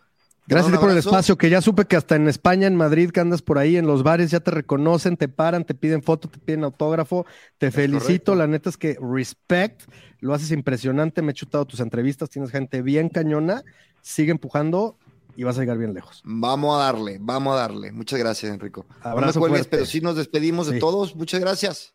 Gracias 0.47 0.77
por 0.77 0.91
el 0.91 0.97
espacio, 0.97 1.38
que 1.38 1.49
ya 1.49 1.62
supe 1.62 1.86
que 1.86 1.95
hasta 1.95 2.15
en 2.15 2.27
España, 2.27 2.67
en 2.67 2.75
Madrid, 2.75 3.10
que 3.10 3.19
andas 3.19 3.41
por 3.41 3.58
ahí 3.58 3.77
en 3.77 3.88
los 3.88 4.03
bares, 4.03 4.31
ya 4.31 4.39
te 4.39 4.51
reconocen, 4.51 5.17
te 5.17 5.27
paran, 5.27 5.65
te 5.65 5.73
piden 5.73 6.03
foto, 6.03 6.29
te 6.29 6.38
piden 6.38 6.63
autógrafo. 6.63 7.25
Te 7.58 7.71
felicito, 7.71 8.36
la 8.36 8.45
neta 8.45 8.69
es 8.69 8.77
que 8.77 8.97
respect, 9.01 9.81
lo 10.19 10.34
haces 10.34 10.51
impresionante, 10.51 11.21
me 11.21 11.31
he 11.31 11.36
chutado 11.36 11.65
tus 11.65 11.79
entrevistas, 11.79 12.29
tienes 12.29 12.51
gente 12.51 12.81
bien 12.81 13.10
cañona, 13.10 13.63
sigue 14.01 14.31
empujando 14.31 14.97
y 15.36 15.43
vas 15.43 15.58
a 15.58 15.62
llegar 15.62 15.77
bien 15.77 15.93
lejos. 15.93 16.21
Vamos 16.23 16.79
a 16.79 16.84
darle, 16.84 17.17
vamos 17.19 17.55
a 17.55 17.62
darle. 17.62 17.91
Muchas 17.91 18.19
gracias, 18.19 18.53
Enrico. 18.53 18.86
Abrazo 19.01 19.39
no 19.39 19.55
pero 19.69 19.86
sí 19.86 19.99
nos 19.99 20.15
despedimos 20.15 20.67
de 20.67 20.79
todos. 20.79 21.15
Muchas 21.15 21.39
gracias. 21.39 21.94